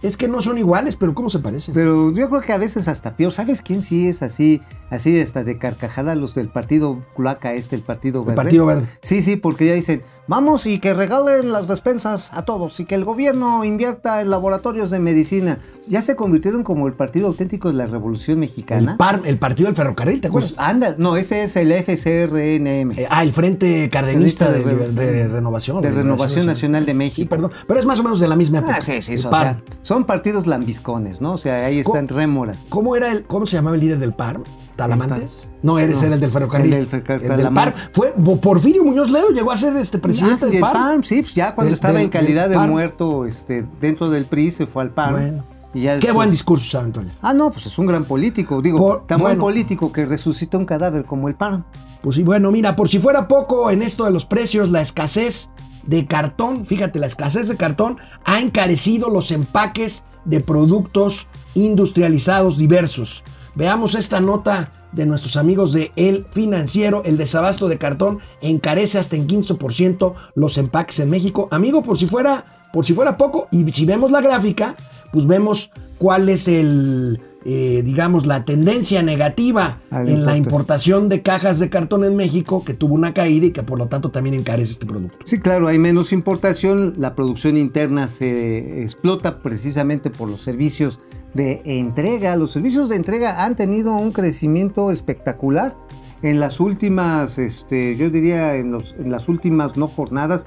[0.03, 1.73] es que no son iguales, pero ¿cómo se parecen?
[1.73, 3.31] Pero yo creo que a veces hasta peor.
[3.31, 6.13] ¿Sabes quién sí es así, así hasta de carcajada?
[6.13, 8.35] Los del partido Culaca este, el partido El verde.
[8.35, 8.87] Partido Verde.
[9.01, 12.95] Sí, sí, porque ya dicen, vamos y que regalen las despensas a todos y que
[12.95, 15.57] el gobierno invierta en laboratorios de medicina.
[15.87, 18.91] Ya se convirtieron como el partido auténtico de la Revolución Mexicana.
[18.93, 20.53] El, par, el Partido del Ferrocarril, ¿te acuerdas?
[20.53, 22.91] Pues anda, no, ese es el FCRNM.
[22.97, 25.81] Eh, ah, el Frente Cardenista de, de, de Renovación.
[25.81, 27.29] de Renovación Nacional de Sí, México.
[27.29, 27.51] perdón.
[27.67, 28.75] Pero es más o menos de la misma época.
[28.77, 31.33] Ah, sí, sí, El o sea, son partidos lambiscones, ¿no?
[31.33, 32.57] O sea, ahí están rémoras.
[32.69, 34.39] ¿Cómo era el, cómo se llamaba el líder del PAR?
[34.75, 35.49] ¿Talamantes?
[35.61, 36.73] No, eres No, era el del ferrocarril.
[36.73, 37.73] el del ferrocarril, El del PAR.
[37.75, 37.89] Talamantes.
[37.93, 40.73] Fue Porfirio Muñoz Ledo llegó a ser este presidente Ah, del el PAR.
[40.73, 44.25] PAN, sí, pues ya cuando Del- estaba del- en calidad de muerto este, dentro del
[44.25, 45.11] PRI se fue al PAN.
[45.11, 45.43] Bueno.
[45.75, 47.11] Y ya Qué buen discurso, San Antonio.
[47.21, 48.61] Ah, no, pues es un gran político.
[48.61, 51.65] Digo, Por- tan buen político que resucita un cadáver como el PAN.
[52.01, 55.49] Pues sí, bueno, mira, por si fuera poco en esto de los precios, la escasez
[55.87, 63.23] de cartón, fíjate, la escasez de cartón ha encarecido los empaques de productos industrializados diversos.
[63.55, 67.03] Veamos esta nota de nuestros amigos de El Financiero.
[67.05, 71.47] El desabasto de cartón encarece hasta en 15% los empaques en México.
[71.51, 74.75] Amigo, por si fuera, por si fuera poco, y si vemos la gráfica,
[75.11, 81.21] pues vemos cuál es el, eh, digamos, la tendencia negativa Al en la importación de
[81.21, 84.33] cajas de cartón en México, que tuvo una caída y que por lo tanto también
[84.35, 85.17] encarece este producto.
[85.25, 90.99] Sí, claro, hay menos importación, la producción interna se explota precisamente por los servicios
[91.33, 92.35] de entrega.
[92.35, 95.75] Los servicios de entrega han tenido un crecimiento espectacular
[96.21, 100.45] en las últimas, este, yo diría en, los- en las últimas no jornadas,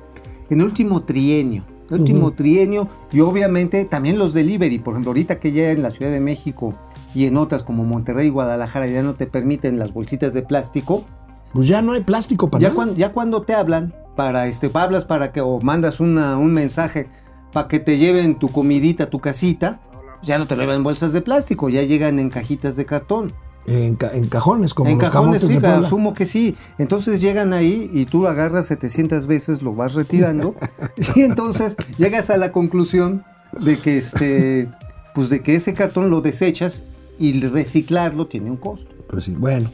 [0.48, 1.62] en el último trienio.
[1.90, 5.92] El último trienio y obviamente también los delivery, por ejemplo, ahorita que ya en la
[5.92, 6.74] Ciudad de México
[7.16, 11.04] y en otras como Monterrey y Guadalajara ya no te permiten las bolsitas de plástico,
[11.52, 12.74] Pues ya no hay plástico para ya, nada.
[12.76, 17.06] cuan- ya cuando te hablan, para este, hablas para que, o mandas una- un mensaje
[17.52, 19.80] para que te lleven tu comidita a tu casita,
[20.22, 23.32] ya no te lo llevan en bolsas de plástico, ya llegan en cajitas de cartón.
[23.66, 26.54] En, ca- en cajones, como en los cajones, sí, de asumo que sí.
[26.78, 30.54] Entonces llegan ahí y tú agarras 700 veces, lo vas retirando,
[31.16, 33.24] y entonces llegas a la conclusión
[33.58, 34.68] de que, este,
[35.14, 36.82] pues de que ese cartón lo desechas
[37.18, 38.90] y reciclarlo tiene un costo.
[39.08, 39.70] Pues sí, bueno.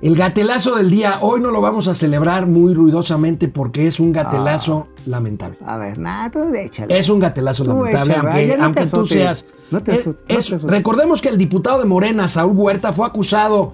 [0.00, 4.12] El gatelazo del día, hoy no lo vamos a celebrar muy ruidosamente porque es un
[4.12, 5.56] gatelazo lamentable.
[5.66, 6.96] A ver, nada, tú échale.
[6.96, 9.44] Es un gatelazo Tú lamentable, échale, aunque, no tú seas.
[9.72, 10.70] No te Eh, azo- no te es- azotes.
[10.70, 13.72] recordemos que el diputado de Morena, Saúl Huerta, fue acusado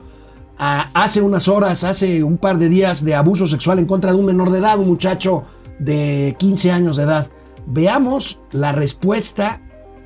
[0.56, 4.18] ah, hace unas horas, hace un par de días, de abuso sexual en contra de
[4.18, 5.42] un menor de edad, un muchacho
[5.78, 7.26] de 15 años de edad.
[7.66, 9.60] Veamos la respuesta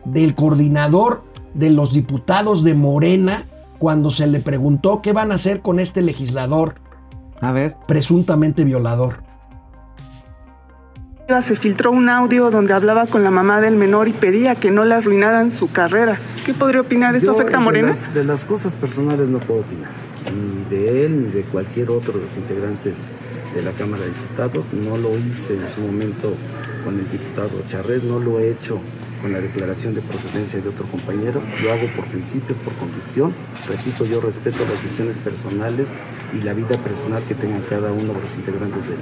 [0.06, 1.22] del coordinador
[1.58, 3.44] de los diputados de Morena
[3.78, 6.76] cuando se le preguntó qué van a hacer con este legislador
[7.40, 7.76] A ver.
[7.86, 9.22] presuntamente violador.
[11.42, 14.86] Se filtró un audio donde hablaba con la mamá del menor y pedía que no
[14.86, 16.18] le arruinaran su carrera.
[16.46, 17.14] ¿Qué podría opinar?
[17.16, 17.88] ¿Esto Yo, afecta a de Morena?
[17.88, 19.90] las- De las, cosas personales no puedo opinar,
[20.34, 22.94] ni de él ni de cualquier otro de los integrantes
[23.54, 24.64] de la Cámara de Diputados.
[24.72, 26.32] No lo hice en su momento
[26.82, 28.80] con el diputado Charret, no lo he hecho
[29.20, 31.42] con la declaración de procedencia de otro compañero.
[31.62, 33.34] Lo hago por principios, por convicción.
[33.68, 35.92] Repito, yo respeto las decisiones personales
[36.32, 38.98] y la vida personal que tengan cada uno de los integrantes del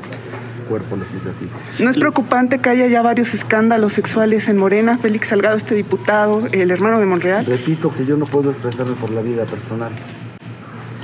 [0.68, 1.50] cuerpo legislativo.
[1.78, 4.98] ¿No es preocupante que haya ya varios escándalos sexuales en Morena?
[4.98, 7.46] Félix Salgado, este diputado, el hermano de Monreal.
[7.46, 9.92] Repito que yo no puedo expresarme por la vida personal.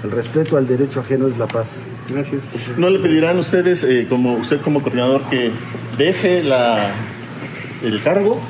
[0.03, 1.81] El respeto al derecho ajeno es la paz.
[2.09, 2.43] Gracias.
[2.77, 5.53] ¿No le pedirán ustedes, eh, como usted como coordinador, que
[5.97, 6.91] deje la,
[7.85, 8.41] el cargo?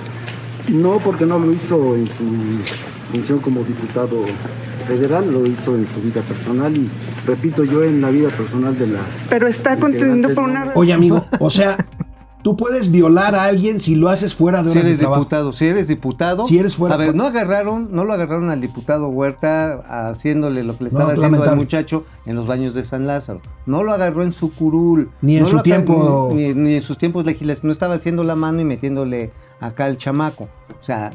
[0.69, 2.23] No, porque no lo hizo en su
[3.11, 4.25] función como diputado
[4.87, 6.89] federal, lo hizo en su vida personal y
[7.27, 9.03] repito, yo en la vida personal de las...
[9.29, 10.73] Pero está contendiendo por una...
[10.75, 11.77] Oye, amigo, o sea,
[12.43, 15.21] tú puedes violar a alguien si lo haces fuera de Si horas de eres trabajo.
[15.21, 16.45] diputado, si eres diputado.
[16.47, 20.77] Si eres fuera- A ver, no agarraron, no lo agarraron al diputado Huerta haciéndole lo
[20.77, 23.41] que le estaba No, haciendo al muchacho en los baños de San Lázaro.
[23.67, 25.11] No lo agarró en su curul.
[25.21, 27.65] Ni en No su tiempo- Ni, ni en sus tiempos legislativos.
[27.65, 29.31] No estaba haciendo la mano y metiéndole
[29.63, 30.49] acá al chamaco.
[30.81, 31.11] O sea,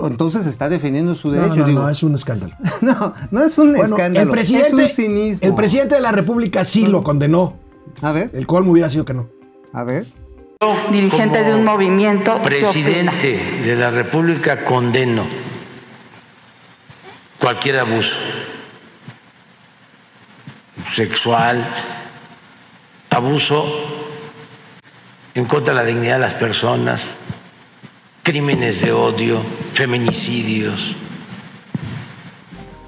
[0.00, 1.56] entonces está defendiendo su derecho.
[1.56, 1.82] no, digo.
[1.82, 2.54] no, es un escándalo.
[2.80, 4.26] no, no es un Bueno, escándalo.
[4.26, 5.48] el presidente, es un cinismo.
[5.48, 7.58] el presidente de la República sí lo condenó.
[8.02, 9.28] A ver, El colmo hubiera sido que no.
[9.72, 10.04] a ver.
[10.90, 12.34] dirigente de un movimiento.
[12.42, 15.24] ¿qué Presidente de la República condeno
[17.38, 18.18] cualquier abuso
[20.90, 21.64] sexual,
[23.10, 23.64] abuso
[25.34, 27.16] en contra de la dignidad de las personas,
[28.24, 29.40] crímenes de odio,
[29.74, 30.96] feminicidios.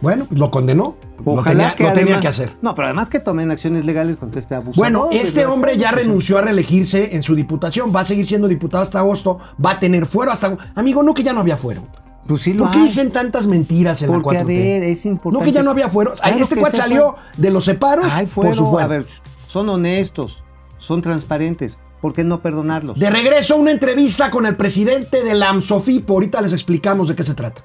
[0.00, 0.96] Bueno, lo condenó.
[1.24, 2.56] lo Ojalá tenía, que lo tenía que hacer.
[2.62, 4.78] No, pero además que tomen acciones legales contra este abuso.
[4.80, 7.92] Bueno, este hombre ya renunció a reelegirse en su diputación.
[7.94, 9.38] Va a seguir siendo diputado hasta agosto.
[9.64, 10.56] Va a tener fuero hasta.
[10.74, 11.82] Amigo, no que ya no había fuero.
[12.26, 12.84] Pues sí lo ¿Por qué hay.
[12.86, 14.46] dicen tantas mentiras en Porque, la a 4T?
[14.48, 15.38] ver, es importante.
[15.38, 16.12] No que ya no había fuero.
[16.22, 17.20] Ay, Claro este cuate salió fue.
[17.36, 18.54] de los separos Ay, por fuero.
[18.54, 18.84] su fuero.
[18.84, 19.06] A ver,
[19.48, 20.42] son honestos,
[20.78, 21.78] son transparentes.
[22.00, 22.98] ¿Por qué no perdonarlos?
[22.98, 26.12] De regreso a una entrevista con el presidente de la AMSOFIPO.
[26.12, 27.64] Ahorita les explicamos de qué se trata.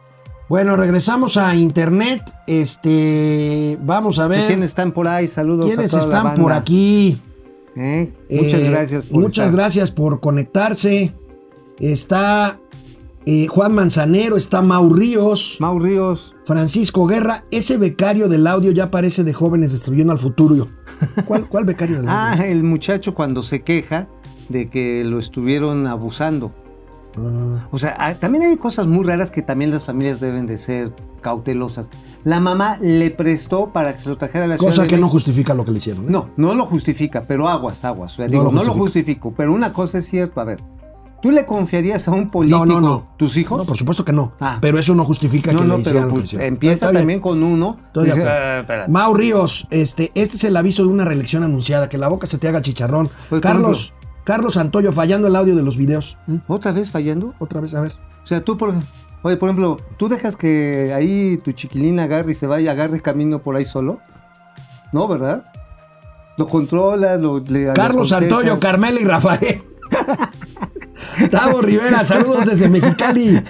[0.49, 2.21] Bueno, regresamos a internet.
[2.47, 5.27] Este, vamos a ver ¿Quiénes están por ahí?
[5.27, 6.41] Saludos quiénes a toda la están banda.
[6.43, 7.21] por aquí.
[7.75, 8.11] ¿Eh?
[8.29, 9.51] Muchas Eh, gracias por Muchas estar.
[9.51, 11.13] gracias por conectarse.
[11.79, 12.59] Está
[13.25, 16.35] eh, Juan Manzanero, está Mau Ríos, Mau Ríos.
[16.45, 17.45] Francisco Guerra.
[17.51, 20.67] Ese becario del audio ya parece de jóvenes destruyendo al futuro.
[21.25, 22.43] ¿Cuál, cuál becario del Ah, audio?
[22.45, 24.07] el muchacho cuando se queja
[24.49, 26.51] de que lo estuvieron abusando.
[27.17, 27.67] Ah.
[27.71, 30.93] O sea, ah, también hay cosas muy raras que también las familias deben de ser
[31.21, 31.89] cautelosas.
[32.23, 35.53] La mamá le prestó para que se lo trajera a la Cosa que no justifica
[35.53, 36.03] lo que le hicieron.
[36.05, 36.07] ¿eh?
[36.09, 38.13] No, no lo justifica, pero aguas, aguas.
[38.13, 40.59] O sea, No digo, lo no lo justifico, pero una cosa es cierta, a ver.
[41.21, 43.07] ¿Tú le confiarías a un político No, no, no.
[43.17, 43.59] tus hijos?
[43.59, 44.31] No, por supuesto que no.
[44.39, 44.57] Ah.
[44.59, 46.47] Pero eso no justifica No, que no, le hicieran pues, hicieron.
[46.47, 47.01] empieza Está bien.
[47.01, 47.77] también con uno.
[47.93, 48.23] Dice.
[48.27, 48.89] "Ah, espérate".
[48.91, 52.39] Mau Ríos, este, este es el aviso de una reelección anunciada, que la boca se
[52.39, 53.09] te haga chicharrón.
[53.29, 56.17] por Carlos, Carlos Santoyo fallando el audio de los videos.
[56.47, 57.33] ¿Otra vez fallando?
[57.39, 57.93] Otra vez, a ver.
[58.23, 58.73] O sea, tú, por,
[59.23, 63.39] oye, por ejemplo, ¿tú dejas que ahí tu chiquilina agarre y se vaya, agarre camino
[63.41, 63.99] por ahí solo?
[64.93, 65.45] No, ¿verdad?
[66.37, 67.39] Lo controlas, lo...
[67.39, 68.09] le- lo Carlos.
[68.09, 69.63] Santoyo, Carmela y Rafael.
[71.29, 73.41] Tavo Rivera, saludos desde Mexicali.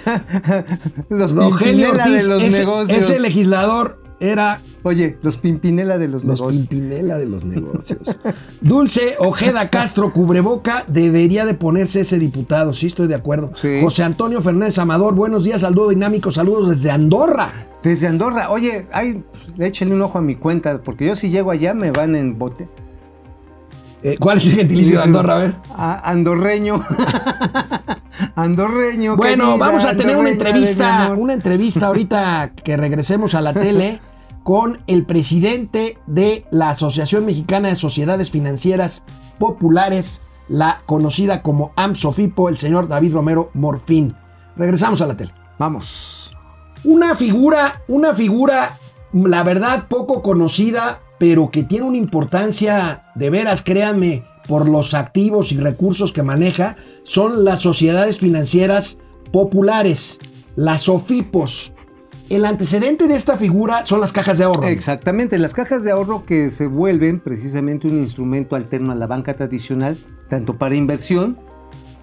[1.08, 2.98] Los Rogelio Ortiz, de los ese, negocios.
[2.98, 6.66] ese legislador era Oye, los Pimpinela de los, los negocios.
[6.68, 8.00] Pimpinela de los negocios.
[8.60, 13.52] Dulce Ojeda Castro, cubreboca, debería de ponerse ese diputado, sí estoy de acuerdo.
[13.54, 13.80] Sí.
[13.80, 17.50] José Antonio Fernández Amador, buenos días al dúo dinámico, saludos desde Andorra.
[17.82, 18.50] Desde Andorra.
[18.50, 19.22] Oye, ay,
[19.58, 22.68] échale un ojo a mi cuenta, porque yo si llego allá me van en bote.
[24.02, 25.34] Eh, ¿Cuál es el gentilicio de Andorra?
[25.34, 25.54] A ver.
[25.76, 26.84] A- andorreño.
[28.34, 29.16] andorreño.
[29.16, 34.00] Bueno, querida, vamos a tener una entrevista, una entrevista ahorita que regresemos a la tele
[34.42, 39.04] con el presidente de la Asociación Mexicana de Sociedades Financieras
[39.38, 44.14] Populares, la conocida como AMSOFIPO, el señor David Romero Morfín.
[44.56, 45.32] Regresamos a la tele.
[45.58, 46.36] Vamos.
[46.84, 48.76] Una figura, una figura,
[49.12, 55.52] la verdad, poco conocida, pero que tiene una importancia de veras, créanme, por los activos
[55.52, 58.98] y recursos que maneja, son las sociedades financieras
[59.30, 60.18] populares,
[60.56, 61.72] las SOFIPOS.
[62.32, 64.66] El antecedente de esta figura son las cajas de ahorro.
[64.66, 69.34] Exactamente, las cajas de ahorro que se vuelven precisamente un instrumento alterno a la banca
[69.34, 69.98] tradicional,
[70.30, 71.36] tanto para inversión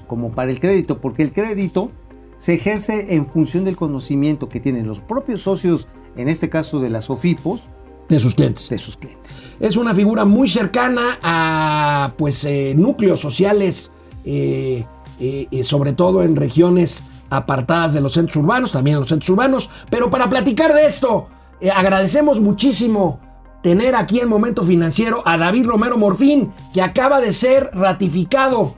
[0.06, 1.90] como para el crédito, porque el crédito
[2.38, 6.90] se ejerce en función del conocimiento que tienen los propios socios, en este caso de
[6.90, 7.64] las OFIPOS,
[8.08, 8.70] de sus clientes.
[8.70, 9.42] de sus clientes.
[9.60, 14.86] Es una figura muy cercana a pues eh, núcleos sociales, eh,
[15.20, 19.70] eh, sobre todo en regiones apartadas de los centros urbanos, también en los centros urbanos.
[19.90, 21.28] Pero para platicar de esto,
[21.62, 23.20] eh, agradecemos muchísimo
[23.62, 28.76] tener aquí en Momento Financiero a David Romero Morfín, que acaba de ser ratificado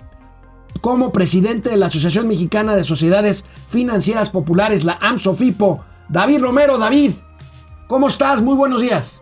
[0.81, 5.83] como presidente de la Asociación Mexicana de Sociedades Financieras Populares, la AMSOFIPO.
[6.09, 7.13] David Romero, David,
[7.87, 8.41] ¿cómo estás?
[8.41, 9.20] Muy buenos días.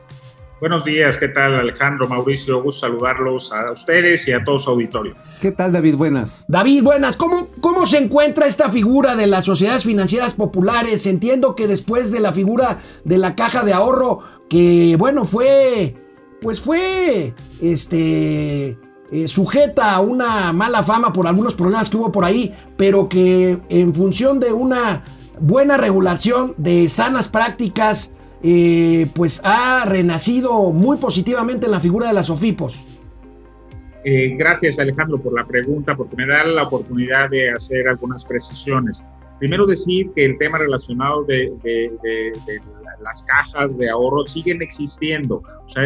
[0.59, 2.61] Buenos días, ¿qué tal Alejandro, Mauricio?
[2.61, 5.15] Gusto saludarlos a ustedes y a todo su auditorio.
[5.39, 5.95] ¿Qué tal David?
[5.95, 6.43] Buenas.
[6.49, 7.15] David, buenas.
[7.15, 11.05] ¿Cómo, ¿Cómo se encuentra esta figura de las sociedades financieras populares?
[11.05, 15.95] Entiendo que después de la figura de la caja de ahorro, que bueno, fue,
[16.41, 18.77] pues fue, este,
[19.11, 23.59] eh, sujeta a una mala fama por algunos problemas que hubo por ahí, pero que
[23.69, 25.03] en función de una
[25.39, 28.11] buena regulación, de sanas prácticas,
[29.13, 32.99] pues ha renacido muy positivamente en la figura de las OFIPOS.
[34.05, 39.03] Eh, gracias Alejandro por la pregunta, porque me da la oportunidad de hacer algunas precisiones.
[39.39, 41.51] Primero decir que el tema relacionado de,
[43.01, 45.41] las cajas de ahorro siguen existiendo.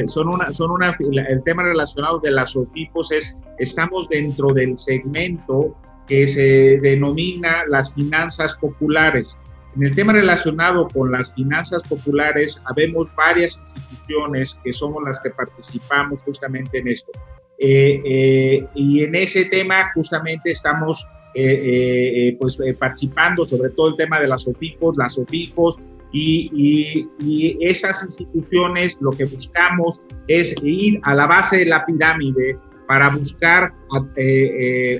[0.07, 5.75] Son una, son una, el tema relacionado de las OFIPOS es, estamos dentro del segmento
[6.07, 9.37] que se denomina las finanzas populares.
[9.75, 15.31] En el tema relacionado con las finanzas populares, habemos varias instituciones que somos las que
[15.31, 17.11] participamos justamente en esto.
[17.57, 24.19] Eh, eh, y en ese tema justamente estamos eh, pues, participando sobre todo el tema
[24.19, 25.79] de las OFICOS, las OFICOS,
[26.15, 32.59] y, y, esas instituciones lo que buscamos es ir a la base de la pirámide
[32.87, 33.73] para buscar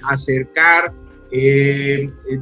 [0.09, 0.91] acercar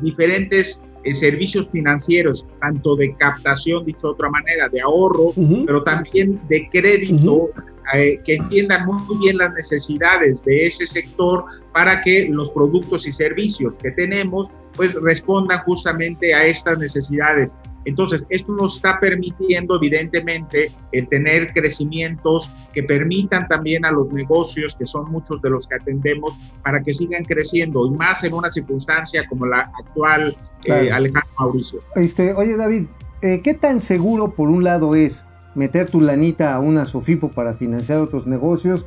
[0.01, 0.81] diferentes
[1.13, 5.33] servicios financieros, tanto de captación, dicho de otra manera, de ahorro,
[5.65, 7.49] pero también de crédito,
[7.93, 13.11] eh, que entiendan muy bien las necesidades de ese sector para que los productos y
[13.11, 17.57] servicios que tenemos pues respondan justamente a estas necesidades.
[17.85, 24.75] Entonces, esto nos está permitiendo, evidentemente, el tener crecimientos que permitan también a los negocios,
[24.75, 28.49] que son muchos de los que atendemos, para que sigan creciendo, y más en una
[28.49, 30.35] circunstancia como la actual,
[30.65, 31.81] eh, Alejandro Mauricio.
[31.95, 32.85] Este, oye, David,
[33.23, 35.25] eh, ¿qué tan seguro, por un lado, es
[35.55, 38.85] meter tu lanita a una Sofipo para financiar otros negocios?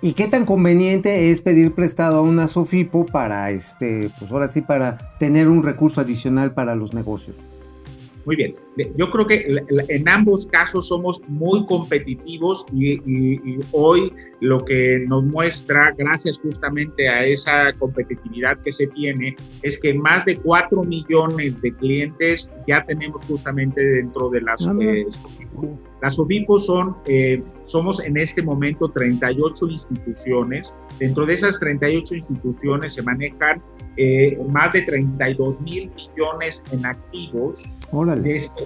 [0.00, 4.62] ¿Y qué tan conveniente es pedir prestado a una Sofipo para, este, pues ahora sí,
[4.62, 7.36] para tener un recurso adicional para los negocios?
[8.28, 8.54] Muy bien.
[8.96, 9.46] Yo creo que
[9.88, 13.00] en ambos casos somos muy competitivos y,
[13.72, 19.94] hoy lo que nos muestra, gracias justamente a esa competitividad que se tiene, es que
[19.94, 24.66] más de 4 millones de clientes ya tenemos justamente dentro de las...
[24.66, 25.06] Ah, eh,
[26.00, 30.74] las OBIPOS son, eh, somos en este momento 38 instituciones.
[30.98, 33.60] Dentro de esas 38 instituciones se manejan
[33.96, 37.62] eh, más de 32 mil millones en activos.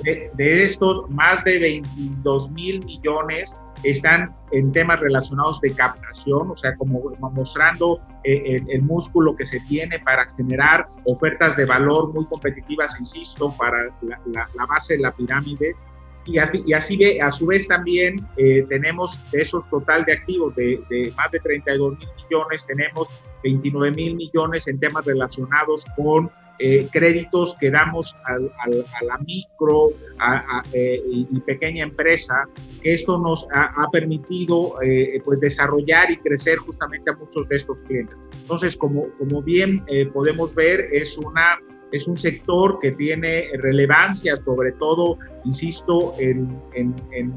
[0.05, 6.57] De, de, estos, más de 22 mil millones están en temas relacionados de captación, o
[6.57, 7.01] sea, como,
[7.33, 13.55] mostrando eh, el, músculo que se tiene para generar ofertas de valor muy competitivas, insisto,
[13.59, 15.75] para la base de la pirámide
[16.27, 21.13] y así, y así a su vez también eh, tenemos esos total de activos de,
[21.17, 23.09] más de 32 mil millones, tenemos
[23.43, 29.91] 29 mil millones en temas relacionados con eh, créditos que damos a, la micro
[30.73, 32.47] eh, y pequeña empresa.
[32.85, 34.77] Esto nos ha, permitido
[35.25, 38.17] pues desarrollar y crecer justamente a muchos de estos clientes.
[38.43, 41.59] Entonces, como, como bien podemos ver, es una
[41.93, 46.59] es un sector que tiene relevancia, sobre todo, insisto, en,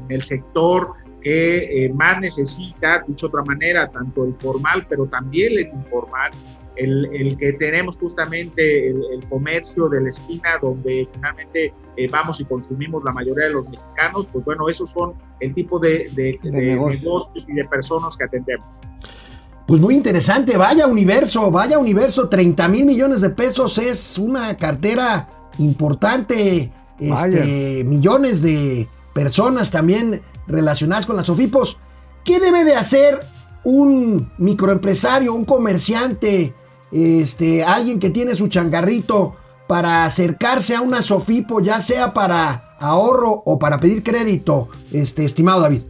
[0.08, 5.52] el sector que eh, más necesita, dicho de otra manera, tanto el formal, pero también
[5.52, 6.30] el informal,
[6.76, 8.98] el, que tenemos justamente el,
[9.28, 14.26] comercio de la esquina donde finalmente eh, vamos y consumimos la mayoría de los mexicanos,
[14.32, 18.66] pues bueno, esos son el tipo de, de negocios y de personas que atendemos.
[19.66, 25.28] Pues muy interesante, vaya universo, vaya universo, 30 mil millones de pesos es una cartera
[25.58, 31.78] importante, este, millones de personas también relacionadas con las SOFIPOS.
[32.24, 33.18] ¿Qué debe de hacer
[33.64, 36.54] un microempresario, un comerciante,
[36.92, 39.34] este, alguien que tiene su changarrito
[39.66, 45.62] para acercarse a una SOFIPO, ya sea para ahorro o para pedir crédito, este, estimado
[45.62, 45.82] David?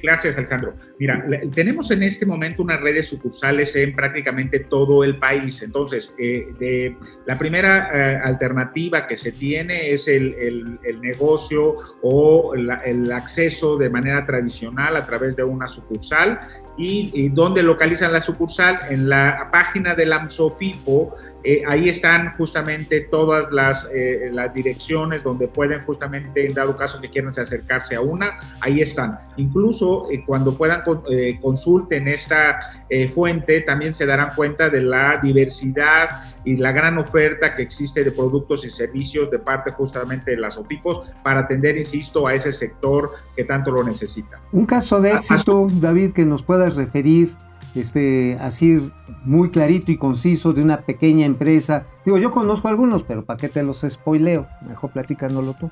[0.00, 0.74] gracias Alejandro.
[0.98, 1.24] Mira,
[1.54, 5.62] tenemos en este momento una red de sucursales en prácticamente todo el país.
[5.62, 13.10] Entonces, eh, de, la primera eh, alternativa que se tiene es el, negocio o el
[13.12, 16.40] acceso de manera tradicional a través de una sucursal.
[16.78, 18.78] ¿Y, y dónde localizan la sucursal?
[18.88, 21.14] En la página del AMSOFIPO
[21.44, 27.00] eh, ahí están justamente todas las, eh, las direcciones donde pueden justamente, en dado caso
[27.00, 29.18] que quieran acercarse a una, ahí están.
[29.36, 35.18] Incluso eh, cuando puedan eh, consulten esta eh, fuente, también se darán cuenta de la
[35.22, 40.36] diversidad y la gran oferta que existe de productos y servicios de parte justamente de
[40.36, 44.40] las OPIPOS para atender, insisto, a ese sector que tanto lo necesita.
[44.52, 47.30] Un caso de éxito, David, que nos puedas referir,
[47.74, 48.90] este, así
[49.24, 51.86] muy clarito y conciso de una pequeña empresa.
[52.04, 54.46] Digo, yo conozco algunos, pero ¿para qué te los spoileo?
[54.66, 55.70] Mejor platícanoslo tú.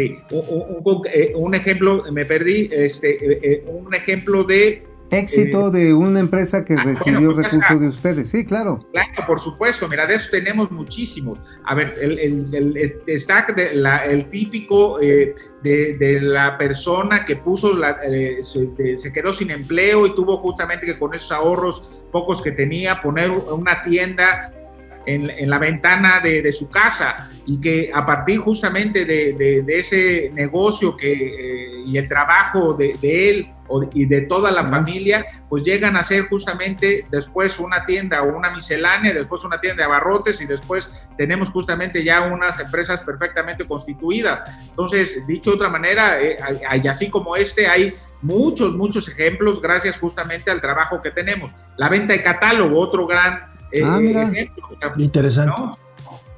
[0.00, 4.84] Sí, un, un- un- eh, un ejemplo, me perdí, este, eh, eh, un ejemplo de
[5.12, 8.30] Éxito Eh, de una empresa que ah, recibió pues, recursos de ustedes.
[8.30, 8.86] Sí, claro.
[8.92, 11.40] Claro, por supuesto, mira, de eso tenemos muchísimos.
[11.64, 15.34] A ver, el, el, el- está de la- el típico eh,
[15.64, 20.14] de, de la persona que puso, la, eh, se, de- se quedó sin empleo y
[20.14, 21.82] tuvo justamente que con esos ahorros
[22.12, 24.52] pocos que tenía poner una tienda
[25.06, 29.62] en, en la ventana de, de su casa y que a partir justamente de, de-
[29.62, 33.50] de ese negocio que, eh, y el trabajo de, él
[33.94, 38.50] y de toda la familia, pues llegan a ser justamente después una tienda o una
[38.50, 44.42] miscelánea, después una tienda de abarrotes y después tenemos justamente ya unas empresas perfectamente constituidas.
[44.70, 46.36] Entonces, dicho de otra manera, eh,
[46.68, 51.54] hay- así como este, hay muchos, muchos ejemplos gracias justamente al trabajo que tenemos.
[51.76, 54.22] La venta de catálogo, otro gran eh, Ah, mira.
[54.24, 54.68] ejemplo.
[54.98, 55.60] Interesante.
[55.60, 55.76] ¿no?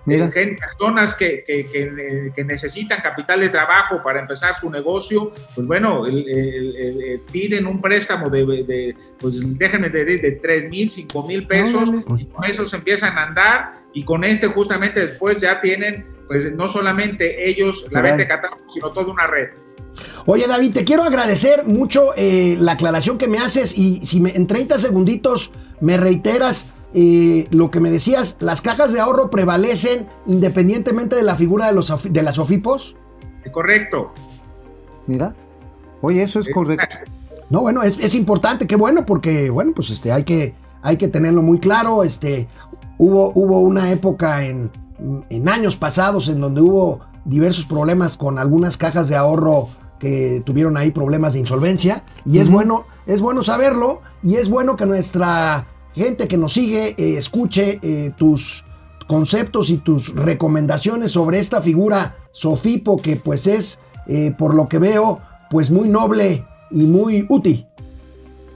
[0.04, 0.32] Mira.
[0.34, 5.30] Eh, personas que, que- que, eh, que necesitan capital de trabajo para empezar su negocio,
[5.54, 10.32] pues bueno, el- el- el- el- piden un préstamo de, de- pues déjenme de, de
[10.32, 14.48] 3 mil, 5 mil pesos, y con eso se empiezan a andar, y con este
[14.48, 19.28] justamente después ya tienen, pues no solamente ellos la venta de catálogo, sino toda una
[19.28, 19.50] red.
[20.26, 24.30] Oye, David, te quiero agradecer mucho eh, la aclaración que me haces y si me,
[24.34, 30.06] en 30 segunditos me reiteras eh, lo que me decías, las cajas de ahorro prevalecen
[30.26, 32.96] independientemente de la figura de, los, de las OFIPOS.
[33.50, 34.12] Correcto.
[35.06, 35.34] Mira.
[36.00, 36.96] Oye, eso es correcto.
[37.50, 41.08] No, bueno, es, es importante, qué bueno, porque, bueno, pues este, hay que, hay que
[41.08, 42.02] tenerlo muy claro.
[42.02, 42.48] Este,
[42.98, 44.70] hubo, hubo una época en,
[45.28, 49.68] en años pasados en donde hubo diversos problemas con algunas cajas de ahorro
[49.98, 52.04] que tuvieron ahí problemas de insolvencia.
[52.24, 56.94] Y es bueno, es bueno saberlo, y es bueno que nuestra gente que nos sigue
[56.96, 58.64] eh, escuche eh, tus
[59.06, 64.78] conceptos y tus recomendaciones sobre esta figura Sofipo, que pues es, eh, por lo que
[64.78, 65.20] veo,
[65.50, 67.66] pues muy noble y muy útil.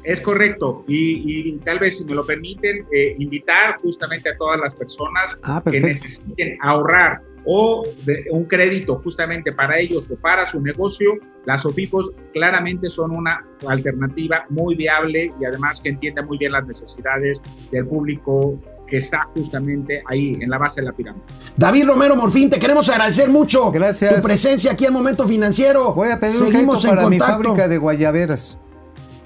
[0.03, 0.85] Es correcto.
[0.87, 5.37] Y, y tal vez, si me lo permiten, eh, invitar justamente a todas las personas
[5.43, 11.13] Ah, que necesiten ahorrar o de- un crédito justamente para ellos o para su negocio,
[11.45, 16.67] las OFIPOS claramente son una alternativa muy viable y además que entiende muy bien las
[16.67, 17.41] necesidades
[17.71, 21.25] del público que está justamente ahí en la base de la pirámide.
[21.57, 24.17] David Romero Morfín, te queremos agradecer mucho Gracias.
[24.17, 25.93] tu presencia aquí en Momento Financiero.
[25.95, 28.59] Voy a pedir un Seguimos en para mi fábrica de guayaberas.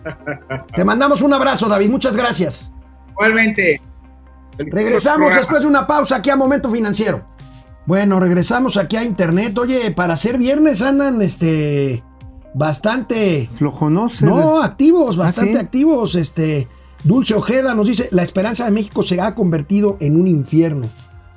[0.75, 1.91] Te mandamos un abrazo, David.
[1.91, 2.71] Muchas gracias.
[3.11, 3.81] Igualmente.
[4.59, 7.27] Regresamos después de una pausa aquí a Momento Financiero.
[7.91, 9.59] Bueno, regresamos aquí a Internet.
[9.59, 12.05] Oye, para ser viernes andan este
[12.55, 14.29] bastante Flojonosos.
[14.31, 15.59] no activos, bastante ¿sí?
[15.59, 16.15] activos.
[16.15, 16.69] Este
[17.03, 20.87] Dulce Ojeda nos dice, la esperanza de México se ha convertido en un infierno.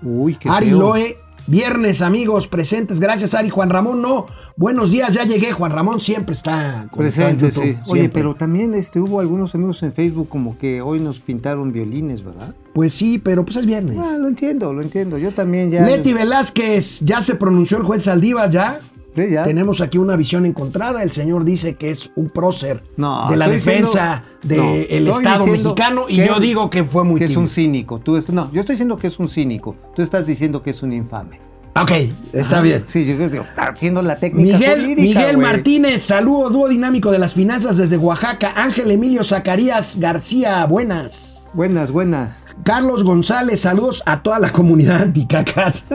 [0.04, 0.78] Uy, qué Ari feo.
[0.78, 1.18] Loe,
[1.48, 3.00] viernes amigos presentes.
[3.00, 3.50] Gracias Ari.
[3.50, 4.26] Juan Ramón no.
[4.56, 5.52] Buenos días, ya llegué.
[5.52, 7.70] Juan Ramón siempre está Presente, YouTube, sí.
[7.88, 8.10] Oye, siempre.
[8.10, 12.54] pero también este, hubo algunos amigos en Facebook como que hoy nos pintaron violines, ¿verdad?
[12.74, 13.98] Pues sí, pero pues es viernes.
[14.00, 15.18] Ah, lo entiendo, lo entiendo.
[15.18, 15.86] Yo también ya.
[15.86, 18.80] Leti Velázquez, ya se pronunció el juez Saldívar, ya.
[19.16, 19.44] Sí, ya.
[19.44, 21.04] Tenemos aquí una visión encontrada.
[21.04, 26.06] El señor dice que es un prócer No, de la defensa no, del Estado mexicano
[26.10, 28.00] y yo digo que fue muy que es un cínico.
[28.00, 29.76] Tú no, yo estoy diciendo que es un cínico.
[29.96, 31.40] Tú estás diciendo que es un infame.
[31.76, 31.92] Ok,
[32.34, 32.84] está bien.
[32.88, 35.38] Sí, yo digo, está haciendo la técnica Miguel, jurídica, Miguel.
[35.40, 38.54] Martínez, saludo dúo dinámico de las finanzas desde Oaxaca.
[38.56, 41.33] Ángel Emilio Zacarías García, buenas.
[41.54, 42.48] Buenas, buenas.
[42.64, 45.86] Carlos González, saludos a toda la comunidad anticacas.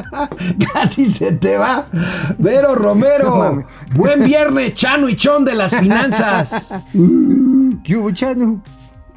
[0.72, 1.86] Casi se te va.
[2.38, 6.72] Vero Romero, buen viernes, Chano y Chon de las finanzas.
[7.84, 8.62] ¿Qué hubo, Chano?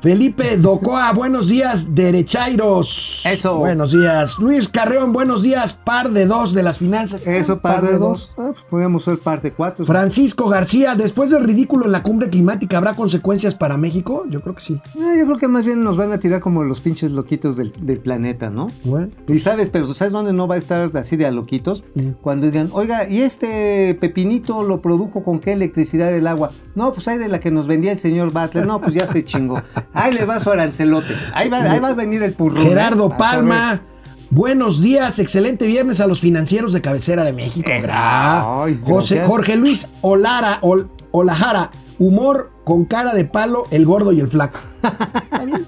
[0.07, 3.23] Felipe Docoa, buenos días, derechairos.
[3.25, 3.57] Eso.
[3.57, 4.39] Buenos días.
[4.39, 7.27] Luis Carreón, buenos días, par de dos de las finanzas.
[7.27, 8.31] Eso, Ah, par de dos.
[8.37, 9.85] Ah, pues podríamos ser parte cuatro.
[9.85, 14.23] Francisco García, después del ridículo en la cumbre climática, ¿habrá consecuencias para México?
[14.29, 14.79] Yo creo que sí.
[14.97, 17.73] Ah, yo creo que más bien nos van a tirar como los pinches loquitos del,
[17.81, 18.67] del planeta, ¿no?
[18.85, 19.09] Bueno.
[19.27, 21.83] Y sabes, pero ¿sabes dónde no va a estar así de a loquitos?
[21.95, 22.11] Mm.
[22.21, 26.51] Cuando digan, oiga, ¿y este pepinito lo produjo con qué electricidad del agua?
[26.75, 28.65] No, pues hay de la que nos vendía el señor Butler.
[28.65, 29.61] No, pues ya se chingó.
[29.97, 31.13] Ahí le va su arancelote.
[31.33, 32.65] Ahí va, ahí va a venir el purrón.
[32.65, 32.69] ¿eh?
[32.69, 33.81] Gerardo Palma.
[34.29, 37.69] Buenos días, excelente viernes a los financieros de cabecera de México.
[37.69, 39.23] Gra- Ay, José.
[39.25, 44.59] Jorge Luis Olara, Ol- Olajara, humor con cara de palo, el gordo y el flaco.
[44.83, 45.65] Está bien.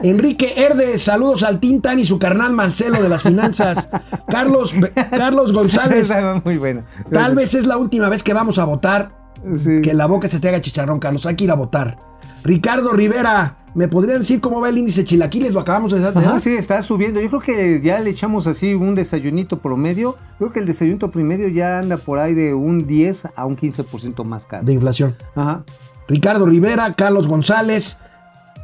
[0.00, 3.88] Enrique Herde, saludos al Tintan y su carnal Marcelo de las finanzas.
[4.28, 4.74] Carlos,
[5.10, 5.52] Carlos.
[5.52, 6.12] González,
[6.44, 6.84] muy buena.
[7.12, 9.12] tal vez es la última vez que vamos a votar.
[9.56, 9.80] Sí.
[9.82, 11.24] Que la boca se te haga chicharrón, Carlos.
[11.26, 11.96] Hay que ir a votar.
[12.44, 15.52] Ricardo Rivera, ¿me podrían decir cómo va el índice chilaquiles?
[15.52, 16.16] Lo acabamos de dar.
[16.16, 17.20] Ajá, sí, está subiendo.
[17.20, 20.16] Yo creo que ya le echamos así un desayunito promedio.
[20.38, 24.24] Creo que el desayunito promedio ya anda por ahí de un 10 a un 15%
[24.24, 24.64] más caro.
[24.64, 25.16] de inflación.
[25.34, 25.64] Ajá.
[26.08, 27.98] Ricardo Rivera, Carlos González,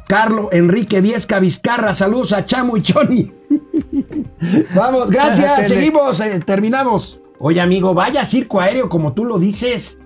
[0.07, 3.31] Carlos Enrique Viesca Vizcarra, saludos a Chamo y Choni.
[4.75, 7.19] Vamos, gracias, seguimos, eh, terminamos.
[7.39, 9.99] Oye, amigo, vaya circo aéreo como tú lo dices.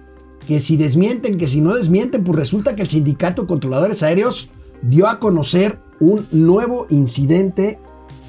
[0.49, 4.49] Que si desmienten, que si no desmienten, pues resulta que el Sindicato de Controladores Aéreos
[4.81, 7.77] dio a conocer un nuevo incidente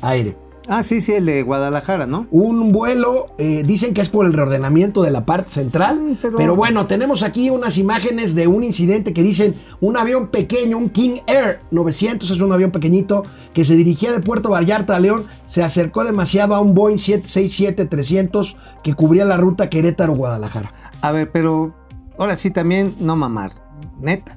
[0.03, 0.37] aéreo.
[0.69, 2.27] Ah, sí, sí, el de Guadalajara, ¿no?
[2.31, 6.37] Un vuelo, eh, dicen que es por el reordenamiento de la parte central, Mm, pero...
[6.37, 10.91] pero- bueno, tenemos aquí unas imágenes de un incidente que dicen un avión pequeño, un
[10.91, 13.23] King Air 900, es un avión pequeñito
[13.55, 18.55] que se dirigía de Puerto Vallarta a León, se acercó demasiado a un Boeing 767-300
[18.85, 20.73] que cubría la ruta Querétaro-Guadalajara.
[21.01, 21.75] A ver, pero
[22.21, 23.53] ahora sí también no mamar.
[23.99, 24.37] Neta.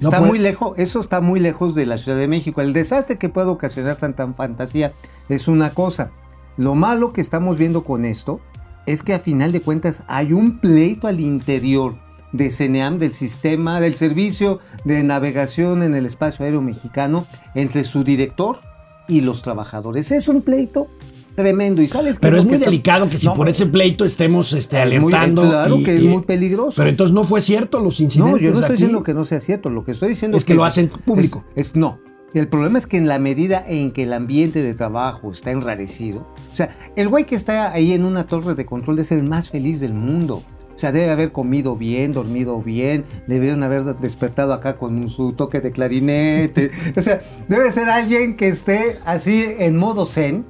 [0.00, 2.60] No Está puede- muy lejos, eso está muy lejos de la Ciudad de México.
[2.60, 4.92] El desastre que puede ocasionar Santa Fantasía
[5.28, 6.10] es una cosa.
[6.56, 8.40] Lo malo que estamos viendo con esto
[8.86, 11.96] es que a final de cuentas hay un pleito al interior
[12.32, 18.02] de CENEAM, del sistema, del servicio de navegación en el espacio aéreo mexicano, entre su
[18.04, 18.58] director
[19.06, 20.10] y los trabajadores.
[20.10, 20.88] Es un pleito
[21.34, 25.00] tremendo y sales Pero es muy delicado que si por ese pleito estemos este, Es
[25.00, 25.42] muy- alertando.
[25.42, 26.74] claro y- que es y- muy peligroso.
[26.76, 28.42] Pero entonces no fue cierto los No, incidentes.
[28.42, 28.72] yo no estoy aquí.
[28.74, 29.70] diciendo que no sea cierto.
[29.70, 31.44] Lo que estoy diciendo Es que lo hacen público.
[31.54, 31.98] Es, es- no.
[32.34, 36.20] El problema es que en la medida en que el ambiente de trabajo está enrarecido,
[36.52, 39.28] o sea, el güey que está ahí en una torre de control debe ser el
[39.28, 40.42] más feliz del mundo.
[40.74, 45.60] O sea, debe haber comido bien, dormido bien, debieron haber despertado acá con su toque
[45.60, 46.70] de clarinete.
[46.96, 50.46] O sea, debe ser alguien que esté así en modo zen,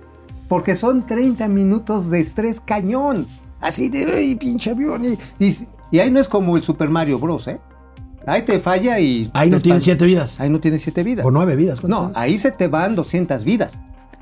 [0.49, 3.27] porque son 30 minutos de estrés cañón.
[3.61, 5.03] Así de, ¡ay, pinche avión!
[5.05, 7.61] Y, y- y ahí no es como el Super Mario Bros, ¿eh?
[8.27, 9.31] Ahí te falla y...
[9.35, 10.41] Ahí no te tiene espan- siete vidas.
[10.41, 11.27] Ahí no tiene siete vidas.
[11.27, 11.81] O nueve vidas.
[11.81, 12.13] ¿cuántas No, son?
[12.17, 13.79] ahí se te van 200 vidas.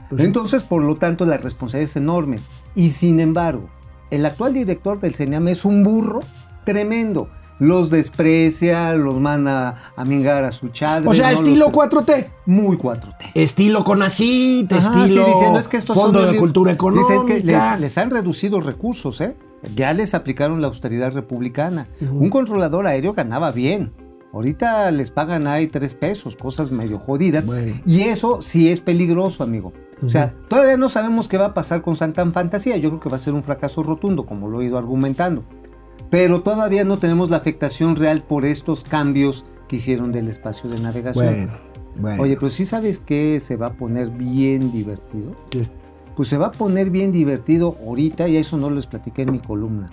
[0.09, 0.27] Pues sí.
[0.27, 2.39] Entonces, por lo tanto, la responsabilidad es enorme.
[2.75, 3.69] Y sin embargo,
[4.11, 6.21] el actual director del CENIAM es un burro
[6.65, 7.29] tremendo.
[7.61, 11.09] Los desprecia, los manda a mingar a su chadre.
[11.09, 12.31] O sea, no estilo los- 4T.
[12.47, 13.31] Muy 4T.
[13.35, 17.15] Estilo CONACIT, Ajá, sí, estilo diciendo, es que estos Fondo son de Cultura Dice, Económica.
[17.15, 19.37] es que les, les han reducido recursos, ¿eh?
[19.77, 21.87] Ya les aplicaron la austeridad republicana.
[22.01, 23.93] Un controlador aéreo ganaba bien.
[24.33, 27.45] Ahorita les pagan ahí tres pesos, cosas medio jodidas.
[27.45, 27.75] Bueno.
[27.85, 29.73] Y eso sí es peligroso, amigo.
[30.03, 32.77] O sea, todavía no sabemos qué va a pasar con Santa Fantasía.
[32.79, 35.43] Yo creo que va a ser un fracaso rotundo, como lo he ido argumentando.
[36.11, 40.81] Pero todavía no tenemos la afectación real por estos cambios que hicieron del espacio de
[40.81, 41.25] navegación.
[41.25, 41.53] Bueno,
[41.97, 42.23] bueno.
[42.23, 45.37] Oye, pero sí sabes que se va a poner bien divertido.
[45.51, 45.69] ¿Qué?
[46.17, 49.39] Pues se va a poner bien divertido ahorita, y eso no les platiqué en mi
[49.39, 49.89] columna.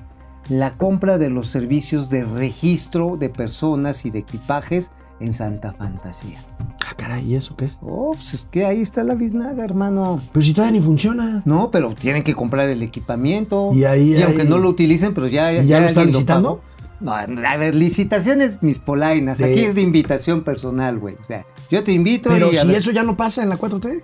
[0.49, 6.39] La compra de los servicios de registro de personas y de equipajes en Santa Fantasía.
[6.85, 7.77] Ah, caray, ¿y eso qué es?
[7.81, 10.21] Oh, pues es que ahí está la biznaga, hermano.
[10.31, 11.41] Pero si todavía ni funciona.
[11.45, 13.69] No, pero tienen que comprar el equipamiento.
[13.73, 15.51] Y ahí- aunque ahí- no lo utilicen, pero ya.
[15.53, 16.61] ¿Y ya lo están licitando?
[16.99, 19.37] No, a ver, licitaciones mis polainas.
[19.37, 21.15] De- Aquí es de invitación personal, güey.
[21.15, 24.03] O sea, yo te invito Pero y si eso ya no pasa en la 4T.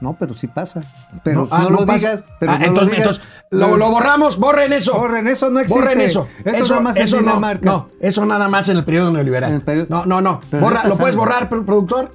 [0.00, 0.82] No, pero sí pasa.
[1.24, 1.94] Pero no, ah, lo pasa.
[2.12, 2.24] digas.
[2.38, 3.16] Pero Ah, no entonces, lo digas.
[3.20, 4.92] entonces, lo, lo borramos, borren eso.
[4.98, 5.80] Borren, eso no existe.
[5.80, 6.28] Borren eso.
[6.44, 7.64] Eso nada más en eso no, Dinamarca.
[7.66, 9.50] no, eso nada más en el periodo neoliberal.
[9.50, 10.40] En el periodo- No, no, no.
[10.60, 12.14] Borra- no ¿Lo puedes borrar, pro- productor?